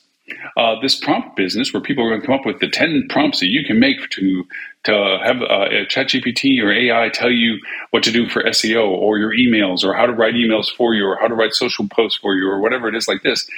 uh, 0.57 0.79
this 0.81 0.95
prompt 0.95 1.35
business 1.35 1.73
where 1.73 1.81
people 1.81 2.05
are 2.05 2.09
going 2.09 2.21
to 2.21 2.27
come 2.27 2.35
up 2.39 2.45
with 2.45 2.59
the 2.59 2.69
10 2.69 3.07
prompts 3.09 3.39
that 3.41 3.47
you 3.47 3.63
can 3.65 3.79
make 3.79 4.09
to 4.11 4.45
to 4.85 5.17
have 5.23 5.41
uh, 5.41 5.69
ChatGPT 5.89 6.61
or 6.61 6.71
AI 6.71 7.09
tell 7.09 7.31
you 7.31 7.59
what 7.91 8.03
to 8.03 8.11
do 8.11 8.29
for 8.29 8.43
SEO 8.43 8.87
or 8.87 9.17
your 9.17 9.33
emails 9.33 9.83
or 9.83 9.95
how 9.95 10.05
to 10.05 10.13
write 10.13 10.35
emails 10.35 10.67
for 10.75 10.93
you 10.93 11.05
or 11.05 11.17
how 11.19 11.27
to 11.27 11.35
write 11.35 11.53
social 11.53 11.87
posts 11.87 12.19
for 12.19 12.35
you 12.35 12.47
or 12.47 12.59
whatever 12.61 12.87
it 12.87 12.95
is 12.95 13.07
like 13.07 13.23
this 13.23 13.49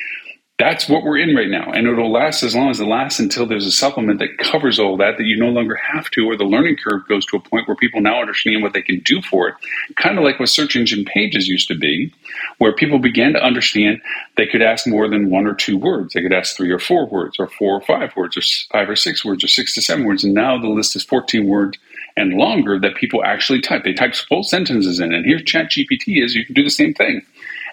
that's 0.60 0.90
what 0.90 1.04
we're 1.04 1.20
in 1.20 1.36
right 1.36 1.50
now. 1.50 1.72
And 1.72 1.86
it'll 1.88 2.12
last 2.12 2.42
as 2.42 2.56
long 2.56 2.72
as 2.72 2.80
it 2.80 2.88
lasts 2.88 3.20
until 3.20 3.46
there's 3.46 3.68
a 3.68 3.72
supplement 3.72 4.18
that 4.20 4.40
covers 4.40 4.80
all 4.80 4.98
that, 4.98 5.18
that 5.18 5.26
you 5.26 5.38
no 5.38 5.50
longer 5.50 5.76
have 5.76 6.10
to, 6.12 6.28
or 6.28 6.36
the 6.36 6.46
learning 6.46 6.78
curve 6.84 7.08
goes 7.08 7.28
to 7.28 7.38
a 7.38 7.40
point 7.40 7.68
where 7.68 7.78
people 7.78 8.02
now 8.02 8.20
understand 8.20 8.64
what 8.64 8.74
they 8.74 8.82
can 8.82 9.00
do 9.02 9.22
for 9.22 9.50
it. 9.50 9.56
Kind 9.98 10.18
of 10.18 10.24
like 10.24 10.40
what 10.40 10.50
search 10.50 10.76
engine 10.76 11.06
pages 11.06 11.48
used 11.48 11.68
to 11.68 11.76
be, 11.78 12.12
where 12.58 12.74
people 12.74 12.98
began 12.98 13.34
to 13.34 13.44
understand 13.44 14.02
they 14.36 14.48
could 14.48 14.64
ask 14.64 14.88
more 14.88 15.08
than 15.08 15.30
one 15.30 15.46
or 15.46 15.54
two 15.54 15.78
words. 15.78 16.14
They 16.14 16.24
could 16.24 16.34
ask 16.34 16.56
three 16.56 16.72
or 16.72 16.80
four 16.80 17.06
words, 17.06 17.36
or 17.38 17.48
four 17.48 17.74
or 17.74 17.82
five 17.82 18.16
words, 18.16 18.36
or 18.36 18.42
five 18.72 18.90
or 18.90 18.96
six 18.96 19.24
words, 19.24 19.44
or 19.44 19.48
six 19.48 19.76
to 19.76 19.82
seven 19.84 20.06
words. 20.06 20.24
And 20.24 20.34
now 20.34 20.60
the 20.60 20.70
list 20.70 20.96
is 20.96 21.04
14 21.04 21.48
words 21.48 21.78
and 22.16 22.34
longer 22.34 22.80
that 22.80 22.96
people 22.96 23.24
actually 23.24 23.62
type. 23.62 23.84
They 23.84 23.94
type 23.94 24.16
full 24.16 24.44
sentences 24.44 25.00
in, 25.00 25.14
and 25.14 25.24
here 25.24 25.38
ChatGPT 25.38 26.24
is. 26.24 26.34
You 26.34 26.46
can 26.46 26.56
do 26.56 26.64
the 26.64 26.72
same 26.72 26.96
thing 26.96 27.22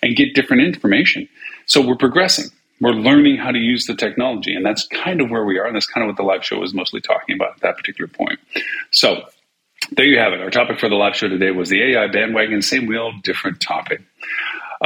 and 0.03 0.15
get 0.15 0.35
different 0.35 0.65
information. 0.65 1.27
So 1.65 1.81
we're 1.81 1.97
progressing. 1.97 2.51
We're 2.85 2.91
learning 2.91 3.39
how 3.39 3.51
to 3.51 3.59
use 3.59 3.87
the 3.87 3.95
technology, 3.95 4.55
and 4.55 4.63
that's 4.63 4.87
kind 4.89 5.23
of 5.23 5.31
where 5.31 5.47
we 5.47 5.59
are. 5.59 5.65
And 5.65 5.75
that's 5.75 5.87
kind 5.87 6.05
of 6.05 6.09
what 6.09 6.19
the 6.19 6.23
live 6.23 6.45
show 6.45 6.59
was 6.59 6.75
mostly 6.75 7.01
talking 7.01 7.35
about 7.35 7.55
at 7.55 7.61
that 7.63 7.79
particular 7.79 8.09
point. 8.09 8.39
So 8.91 9.23
there 9.93 10.05
you 10.05 10.19
have 10.19 10.35
it. 10.35 10.43
Our 10.43 10.51
topic 10.51 10.79
for 10.79 10.91
the 10.91 10.95
live 10.95 11.17
show 11.17 11.27
today 11.27 11.51
was 11.51 11.71
the 11.71 11.83
AI 11.83 12.09
bandwagon, 12.09 12.61
same 12.61 12.85
wheel, 12.85 13.13
different 13.23 13.63
topic. 13.63 14.03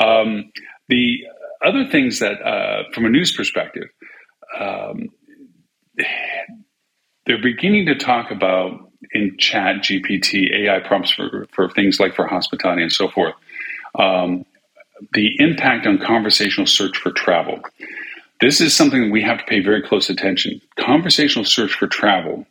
Um, 0.01 0.53
the 0.89 1.25
other 1.61 1.89
things 1.89 2.21
that, 2.21 2.41
uh, 2.41 2.85
from 2.95 3.05
a 3.05 3.09
news 3.09 3.35
perspective, 3.35 3.89
um, 4.57 5.09
they're 7.27 7.43
beginning 7.43 7.87
to 7.87 7.97
talk 7.97 8.31
about 8.31 8.93
in 9.11 9.37
chat 9.39 9.79
GPT 9.79 10.55
AI 10.55 10.79
prompts 10.87 11.11
for, 11.11 11.49
for 11.53 11.69
things 11.69 11.99
like 11.99 12.15
for 12.15 12.29
hospitality 12.29 12.83
and 12.83 12.93
so 12.93 13.09
forth. 13.09 13.35
Um, 13.99 14.45
the 15.15 15.35
impact 15.39 15.87
on 15.87 15.99
conversational 15.99 16.67
search 16.67 16.99
for 16.99 17.11
travel. 17.11 17.61
This 18.41 18.61
is 18.61 18.75
something 18.75 19.11
we 19.11 19.23
have 19.23 19.39
to 19.39 19.45
pay 19.45 19.61
very 19.61 19.83
close 19.83 20.11
attention. 20.11 20.61
Conversational 20.77 21.45
search 21.45 21.75
for 21.75 21.87
travel, 21.87 22.47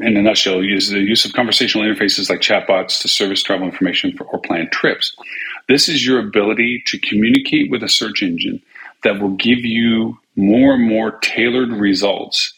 in 0.00 0.16
a 0.16 0.22
nutshell, 0.22 0.60
is 0.60 0.90
the 0.90 1.00
use 1.00 1.24
of 1.24 1.32
conversational 1.32 1.86
interfaces 1.86 2.30
like 2.30 2.40
chatbots 2.40 3.00
to 3.02 3.08
service 3.08 3.42
travel 3.42 3.66
information 3.66 4.16
for, 4.16 4.24
or 4.24 4.38
plan 4.40 4.68
trips. 4.70 5.14
This 5.68 5.88
is 5.88 6.06
your 6.06 6.18
ability 6.18 6.82
to 6.86 6.98
communicate 6.98 7.70
with 7.70 7.82
a 7.82 7.88
search 7.88 8.22
engine 8.22 8.62
that 9.04 9.20
will 9.20 9.36
give 9.36 9.64
you 9.64 10.18
more 10.36 10.74
and 10.74 10.88
more 10.88 11.12
tailored 11.20 11.70
results 11.70 12.54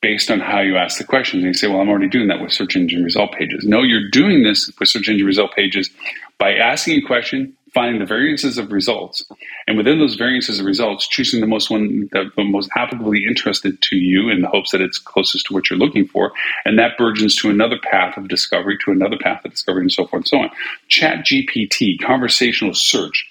based 0.00 0.30
on 0.30 0.40
how 0.40 0.60
you 0.60 0.76
ask 0.76 0.98
the 0.98 1.04
questions. 1.04 1.42
And 1.42 1.48
you 1.48 1.54
say, 1.54 1.68
well, 1.68 1.80
I'm 1.80 1.88
already 1.88 2.08
doing 2.08 2.28
that 2.28 2.40
with 2.40 2.52
search 2.52 2.76
engine 2.76 3.02
result 3.02 3.32
pages. 3.32 3.64
No, 3.64 3.82
you're 3.82 4.10
doing 4.10 4.42
this 4.42 4.70
with 4.78 4.88
search 4.88 5.08
engine 5.08 5.26
result 5.26 5.52
pages 5.54 5.90
by 6.38 6.54
asking 6.54 7.02
a 7.02 7.06
question, 7.06 7.54
finding 7.76 8.00
the 8.00 8.06
variances 8.06 8.56
of 8.56 8.72
results, 8.72 9.22
and 9.66 9.76
within 9.76 9.98
those 9.98 10.14
variances 10.14 10.58
of 10.58 10.64
results, 10.64 11.06
choosing 11.06 11.42
the 11.42 11.46
most 11.46 11.68
one 11.68 12.08
that 12.10 12.24
the 12.34 12.42
most 12.42 12.70
applicably 12.70 13.26
interested 13.28 13.82
to 13.82 13.96
you 13.96 14.30
in 14.30 14.40
the 14.40 14.48
hopes 14.48 14.70
that 14.70 14.80
it's 14.80 14.98
closest 14.98 15.44
to 15.44 15.52
what 15.52 15.68
you're 15.68 15.78
looking 15.78 16.06
for, 16.06 16.32
and 16.64 16.78
that 16.78 16.96
burgeons 16.96 17.36
to 17.36 17.50
another 17.50 17.78
path 17.82 18.16
of 18.16 18.28
discovery, 18.28 18.78
to 18.82 18.92
another 18.92 19.18
path 19.18 19.44
of 19.44 19.50
discovery, 19.50 19.82
and 19.82 19.92
so 19.92 20.06
forth 20.06 20.20
and 20.20 20.28
so 20.28 20.38
on. 20.38 20.50
Chat 20.88 21.26
GPT, 21.26 22.00
conversational 22.02 22.72
search, 22.72 23.28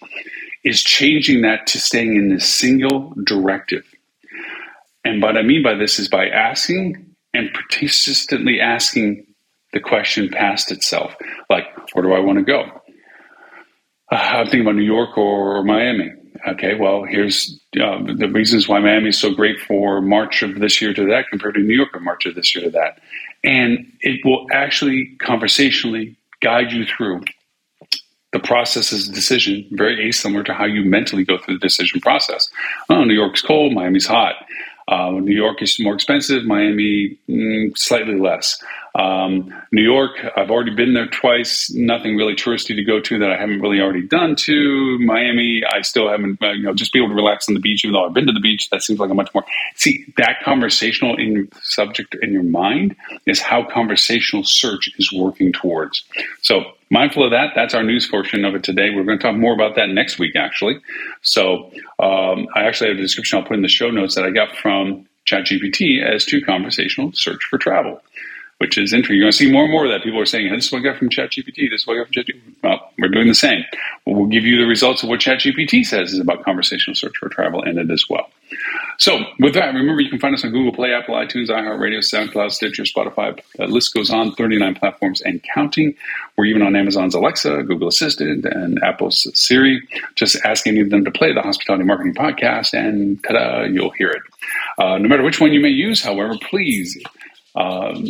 is 0.63 0.83
changing 0.83 1.41
that 1.41 1.65
to 1.65 1.79
staying 1.79 2.15
in 2.15 2.29
this 2.29 2.47
single 2.47 3.15
directive. 3.23 3.83
And 5.03 5.23
what 5.23 5.37
I 5.37 5.41
mean 5.41 5.63
by 5.63 5.73
this 5.73 5.97
is 5.97 6.07
by 6.07 6.29
asking 6.29 7.15
and 7.33 7.49
persistently 7.51 8.59
asking 8.61 9.25
the 9.73 9.79
question 9.79 10.29
past 10.29 10.71
itself, 10.71 11.15
like, 11.49 11.65
where 11.93 12.05
do 12.05 12.13
I 12.13 12.19
want 12.19 12.37
to 12.37 12.45
go? 12.45 12.83
Uh, 14.11 14.15
I'm 14.15 14.45
thinking 14.45 14.61
about 14.61 14.75
New 14.75 14.83
York 14.83 15.17
or, 15.17 15.63
Miami. 15.63 16.11
Okay, 16.47 16.75
well, 16.75 17.03
here's 17.03 17.59
uh, 17.81 17.97
the 18.03 18.27
reasons 18.27 18.67
why 18.67 18.79
Miami 18.79 19.09
is 19.09 19.17
so 19.17 19.33
great 19.33 19.59
for 19.59 20.01
March 20.01 20.43
of 20.43 20.59
this 20.59 20.79
year 20.81 20.93
to 20.93 21.05
that 21.07 21.25
compared 21.29 21.55
to 21.55 21.61
New 21.61 21.75
York 21.75 21.95
of 21.95 22.01
March 22.03 22.25
of 22.25 22.35
this 22.35 22.53
year 22.53 22.65
to 22.65 22.71
that. 22.71 22.99
And 23.43 23.91
it 24.01 24.21
will 24.23 24.45
actually 24.51 25.15
conversationally 25.19 26.17
guide 26.41 26.71
you 26.71 26.85
through 26.85 27.21
the 28.31 28.39
process 28.39 28.91
of 28.91 29.13
decision, 29.13 29.65
very 29.71 30.11
similar 30.11 30.43
to 30.43 30.53
how 30.53 30.65
you 30.65 30.83
mentally 30.83 31.23
go 31.23 31.37
through 31.37 31.55
the 31.55 31.59
decision 31.61 32.01
process. 32.01 32.49
Oh, 32.89 33.05
New 33.05 33.13
York's 33.13 33.41
cold, 33.41 33.73
Miami's 33.73 34.05
hot. 34.05 34.35
Uh, 34.87 35.11
New 35.11 35.35
York 35.35 35.61
is 35.61 35.79
more 35.79 35.95
expensive, 35.95 36.45
Miami 36.45 37.17
mm, 37.27 37.75
slightly 37.75 38.19
less. 38.19 38.61
Um, 38.93 39.53
New 39.71 39.81
York, 39.81 40.11
I've 40.37 40.51
already 40.51 40.73
been 40.73 40.93
there 40.93 41.07
twice. 41.07 41.69
Nothing 41.73 42.15
really 42.15 42.35
touristy 42.35 42.75
to 42.75 42.83
go 42.83 43.01
to 43.01 43.19
that 43.19 43.31
I 43.31 43.37
haven't 43.37 43.59
really 43.59 43.81
already 43.81 44.07
done 44.07 44.35
to. 44.37 44.97
Miami, 44.99 45.63
I 45.65 45.81
still 45.81 46.07
haven't, 46.07 46.41
uh, 46.41 46.51
you 46.51 46.63
know, 46.63 46.73
just 46.73 46.93
be 46.93 46.99
able 46.99 47.09
to 47.09 47.15
relax 47.15 47.49
on 47.49 47.55
the 47.55 47.59
beach, 47.59 47.83
even 47.83 47.93
though 47.93 48.05
I've 48.05 48.13
been 48.13 48.27
to 48.27 48.31
the 48.31 48.39
beach. 48.39 48.69
That 48.69 48.83
seems 48.83 48.99
like 48.99 49.09
a 49.09 49.13
much 49.13 49.33
more. 49.33 49.43
See, 49.75 50.05
that 50.17 50.37
conversational 50.43 51.17
in 51.17 51.49
subject 51.61 52.15
in 52.21 52.31
your 52.31 52.43
mind 52.43 52.95
is 53.25 53.41
how 53.41 53.63
conversational 53.63 54.43
search 54.45 54.89
is 54.97 55.11
working 55.11 55.51
towards. 55.51 56.05
So, 56.41 56.63
mindful 56.89 57.25
of 57.25 57.31
that. 57.31 57.51
That's 57.55 57.73
our 57.73 57.83
news 57.83 58.07
portion 58.07 58.45
of 58.45 58.55
it 58.55 58.63
today. 58.63 58.89
We're 58.89 59.03
going 59.03 59.19
to 59.19 59.23
talk 59.23 59.35
more 59.35 59.53
about 59.53 59.75
that 59.75 59.89
next 59.89 60.19
week, 60.19 60.35
actually. 60.35 60.79
So, 61.21 61.71
um, 61.99 62.47
I 62.55 62.63
actually 62.63 62.89
have 62.89 62.97
a 62.97 63.01
description 63.01 63.39
I'll 63.39 63.45
put 63.45 63.55
in 63.55 63.61
the 63.61 63.67
show 63.67 63.89
notes 63.89 64.15
that 64.15 64.25
I 64.25 64.31
got 64.31 64.55
from 64.55 65.07
ChatGPT 65.25 66.03
as 66.03 66.25
to 66.25 66.41
conversational 66.41 67.11
search 67.13 67.43
for 67.49 67.57
travel 67.57 68.01
which 68.59 68.77
is 68.77 68.93
interesting. 68.93 69.17
You're 69.17 69.25
going 69.25 69.31
to 69.31 69.37
see 69.37 69.51
more 69.51 69.63
and 69.63 69.71
more 69.71 69.85
of 69.85 69.91
that. 69.91 70.03
People 70.03 70.19
are 70.19 70.25
saying, 70.25 70.47
hey, 70.47 70.55
this 70.55 70.67
is 70.67 70.71
what 70.71 70.79
I 70.79 70.83
got 70.83 70.97
from 70.97 71.09
ChatGPT. 71.09 71.69
This 71.69 71.81
is 71.81 71.87
what 71.87 71.95
I 71.95 71.97
got 71.99 72.07
from 72.07 72.23
ChatGPT. 72.23 72.55
Well, 72.63 72.89
we're 72.97 73.09
doing 73.09 73.27
the 73.27 73.35
same. 73.35 73.65
We'll 74.05 74.27
give 74.27 74.45
you 74.45 74.57
the 74.57 74.65
results 74.65 75.03
of 75.03 75.09
what 75.09 75.19
ChatGPT 75.19 75.85
says 75.85 76.13
is 76.13 76.19
about 76.19 76.43
conversational 76.43 76.95
search 76.95 77.17
for 77.17 77.27
travel 77.27 77.63
in 77.63 77.77
it 77.77 77.91
as 77.91 78.05
well. 78.09 78.29
So, 78.97 79.19
with 79.39 79.55
that, 79.55 79.73
remember 79.73 80.01
you 80.01 80.09
can 80.09 80.19
find 80.19 80.33
us 80.33 80.45
on 80.45 80.51
Google 80.51 80.71
Play, 80.71 80.93
Apple, 80.93 81.15
iTunes, 81.15 81.49
iHeartRadio, 81.49 81.99
SoundCloud, 81.99 82.51
Stitcher, 82.51 82.83
Spotify. 82.83 83.37
The 83.57 83.67
list 83.67 83.93
goes 83.93 84.09
on, 84.09 84.33
39 84.35 84.75
platforms 84.75 85.19
and 85.21 85.43
counting. 85.53 85.93
We're 86.37 86.45
even 86.45 86.61
on 86.61 86.77
Amazon's 86.77 87.13
Alexa, 87.13 87.63
Google 87.63 87.89
Assistant, 87.89 88.45
and 88.45 88.81
Apple's 88.83 89.27
Siri. 89.37 89.85
Just 90.15 90.37
ask 90.45 90.65
any 90.65 90.79
of 90.79 90.91
them 90.91 91.03
to 91.03 91.11
play 91.11 91.33
the 91.33 91.41
Hospitality 91.41 91.83
Marketing 91.83 92.13
Podcast, 92.13 92.73
and 92.73 93.21
ta 93.23 93.33
da, 93.33 93.63
you'll 93.63 93.91
hear 93.91 94.11
it. 94.11 94.21
Uh, 94.77 94.97
no 94.97 95.09
matter 95.09 95.23
which 95.23 95.41
one 95.41 95.51
you 95.51 95.59
may 95.59 95.69
use, 95.69 96.01
however, 96.01 96.37
please 96.39 96.97
um, 97.55 98.07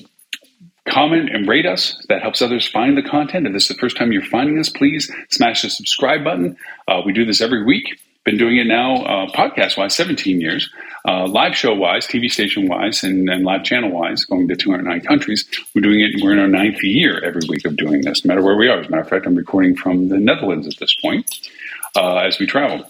comment 0.88 1.30
and 1.34 1.48
rate 1.48 1.66
us. 1.66 1.96
That 2.10 2.22
helps 2.22 2.42
others 2.42 2.68
find 2.68 2.98
the 2.98 3.04
content. 3.04 3.48
If 3.48 3.54
this 3.54 3.64
is 3.64 3.70
the 3.70 3.80
first 3.82 3.98
time 3.98 4.12
you're 4.12 4.24
finding 4.24 4.60
us, 4.60 4.70
please 4.70 5.12
smash 5.30 5.62
the 5.62 5.70
subscribe 5.70 6.24
button. 6.24 6.58
Uh, 6.88 7.02
we 7.06 7.14
do 7.14 7.26
this 7.26 7.42
every 7.42 7.64
week. 7.64 8.00
Been 8.24 8.38
doing 8.38 8.58
it 8.58 8.66
now, 8.66 9.04
uh, 9.04 9.32
podcast 9.34 9.78
wise, 9.78 9.94
17 9.94 10.42
years, 10.42 10.72
uh, 11.08 11.28
live 11.28 11.56
show 11.56 11.76
wise, 11.76 12.08
TV 12.08 12.32
station 12.32 12.68
wise, 12.68 13.04
and, 13.04 13.30
and 13.30 13.46
live 13.46 13.64
channel 13.64 13.92
wise, 13.92 14.26
going 14.26 14.48
to 14.48 14.56
209 14.56 15.02
countries. 15.02 15.48
We're 15.76 15.84
doing 15.84 16.02
it, 16.02 16.24
we're 16.24 16.34
in 16.34 16.40
our 16.40 16.48
ninth 16.48 16.84
year 16.84 17.24
every 17.24 17.44
week 17.48 17.66
of 17.66 17.78
doing 17.78 18.02
this, 18.02 18.26
no 18.26 18.30
matter 18.30 18.44
where 18.44 18.58
we 18.58 18.68
are. 18.68 18.80
As 18.80 18.88
a 18.88 18.90
matter 18.90 19.04
of 19.04 19.10
fact, 19.10 19.28
I'm 19.28 19.36
recording 19.36 19.76
from 19.76 20.10
the 20.10 20.18
Netherlands 20.18 20.66
at 20.66 20.78
this 20.78 20.96
point 21.04 21.50
uh, 21.96 22.18
as 22.18 22.40
we 22.40 22.48
travel. 22.48 22.90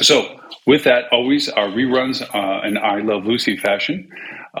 So, 0.00 0.40
with 0.66 0.82
that, 0.82 1.04
always 1.12 1.48
our 1.48 1.68
reruns 1.68 2.22
uh, 2.34 2.66
in 2.66 2.76
I 2.76 3.02
Love 3.02 3.24
Lucy 3.24 3.56
fashion, 3.56 4.10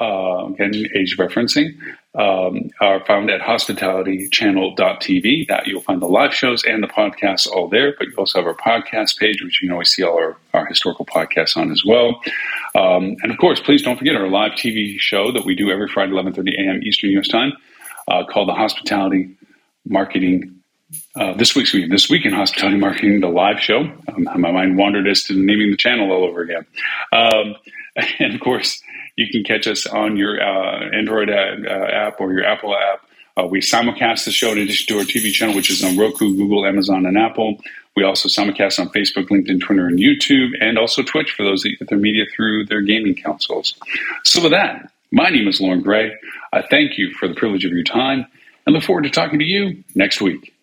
uh, 0.00 0.46
again, 0.46 0.86
age 0.94 1.16
referencing 1.18 1.76
um, 2.14 2.70
are 2.80 3.04
found 3.04 3.28
at 3.30 3.40
hospitalitychannel.tv. 3.40 5.48
That 5.48 5.66
you'll 5.66 5.82
find 5.82 6.00
the 6.00 6.06
live 6.06 6.34
shows 6.34 6.64
and 6.64 6.82
the 6.82 6.88
podcasts 6.88 7.46
all 7.46 7.68
there, 7.68 7.94
but 7.98 8.08
you 8.08 8.14
also 8.16 8.38
have 8.38 8.46
our 8.46 8.54
podcast 8.54 9.18
page, 9.18 9.42
which 9.42 9.60
you 9.60 9.68
can 9.68 9.72
always 9.72 9.90
see 9.90 10.02
all 10.02 10.16
our, 10.16 10.36
our 10.54 10.66
historical 10.66 11.06
podcasts 11.06 11.56
on 11.56 11.70
as 11.70 11.84
well. 11.84 12.20
Um, 12.74 13.16
and 13.22 13.30
of 13.30 13.38
course, 13.38 13.60
please 13.60 13.82
don't 13.82 13.96
forget 13.96 14.16
our 14.16 14.28
live 14.28 14.52
TV 14.52 14.98
show 14.98 15.32
that 15.32 15.44
we 15.44 15.54
do 15.54 15.70
every 15.70 15.88
Friday, 15.88 16.12
11.30 16.12 16.58
a.m. 16.58 16.82
Eastern 16.82 17.10
U.S. 17.10 17.28
time, 17.28 17.52
uh, 18.08 18.24
called 18.24 18.48
the 18.48 18.54
Hospitality 18.54 19.36
Marketing 19.86 20.56
uh, 21.16 21.34
this 21.34 21.54
week's 21.54 21.72
week, 21.72 21.90
this 21.90 22.08
week 22.08 22.24
in 22.24 22.32
hospitality 22.32 22.78
marketing, 22.78 23.20
the 23.20 23.28
live 23.28 23.60
show. 23.60 23.80
Um, 24.08 24.24
my 24.24 24.52
mind 24.52 24.78
wandered 24.78 25.08
as 25.08 25.24
to 25.24 25.34
naming 25.34 25.70
the 25.70 25.76
channel 25.76 26.12
all 26.12 26.24
over 26.24 26.42
again. 26.42 26.64
Um, 27.12 27.56
and 28.18 28.34
of 28.34 28.40
course, 28.40 28.82
you 29.16 29.28
can 29.30 29.42
catch 29.44 29.66
us 29.66 29.86
on 29.86 30.16
your 30.16 30.40
uh, 30.40 30.90
Android 30.90 31.30
uh, 31.30 31.34
app 31.70 32.20
or 32.20 32.32
your 32.32 32.44
Apple 32.44 32.76
app. 32.76 33.00
Uh, 33.36 33.46
we 33.46 33.60
simulcast 33.60 34.24
the 34.24 34.30
show 34.30 34.52
in 34.52 34.58
addition 34.58 34.86
to 34.94 34.98
our 35.00 35.04
TV 35.04 35.32
channel, 35.32 35.54
which 35.54 35.70
is 35.70 35.84
on 35.84 35.96
Roku, 35.98 36.34
Google, 36.36 36.64
Amazon, 36.64 37.04
and 37.04 37.18
Apple. 37.18 37.58
We 37.94 38.04
also 38.04 38.28
simulcast 38.28 38.78
on 38.78 38.88
Facebook, 38.90 39.28
LinkedIn, 39.28 39.60
Twitter, 39.60 39.86
and 39.86 39.98
YouTube, 39.98 40.50
and 40.60 40.78
also 40.78 41.02
Twitch 41.02 41.32
for 41.32 41.42
those 41.42 41.62
that 41.62 41.76
get 41.78 41.88
their 41.88 41.98
media 41.98 42.24
through 42.34 42.66
their 42.66 42.82
gaming 42.82 43.14
consoles. 43.14 43.74
So, 44.24 44.42
with 44.42 44.52
that, 44.52 44.90
my 45.10 45.30
name 45.30 45.48
is 45.48 45.60
Loren 45.60 45.82
Gray. 45.82 46.14
I 46.52 46.62
thank 46.62 46.98
you 46.98 47.12
for 47.12 47.28
the 47.28 47.34
privilege 47.34 47.64
of 47.64 47.72
your 47.72 47.84
time 47.84 48.26
and 48.66 48.74
look 48.74 48.84
forward 48.84 49.04
to 49.04 49.10
talking 49.10 49.38
to 49.38 49.44
you 49.44 49.82
next 49.94 50.20
week. 50.20 50.55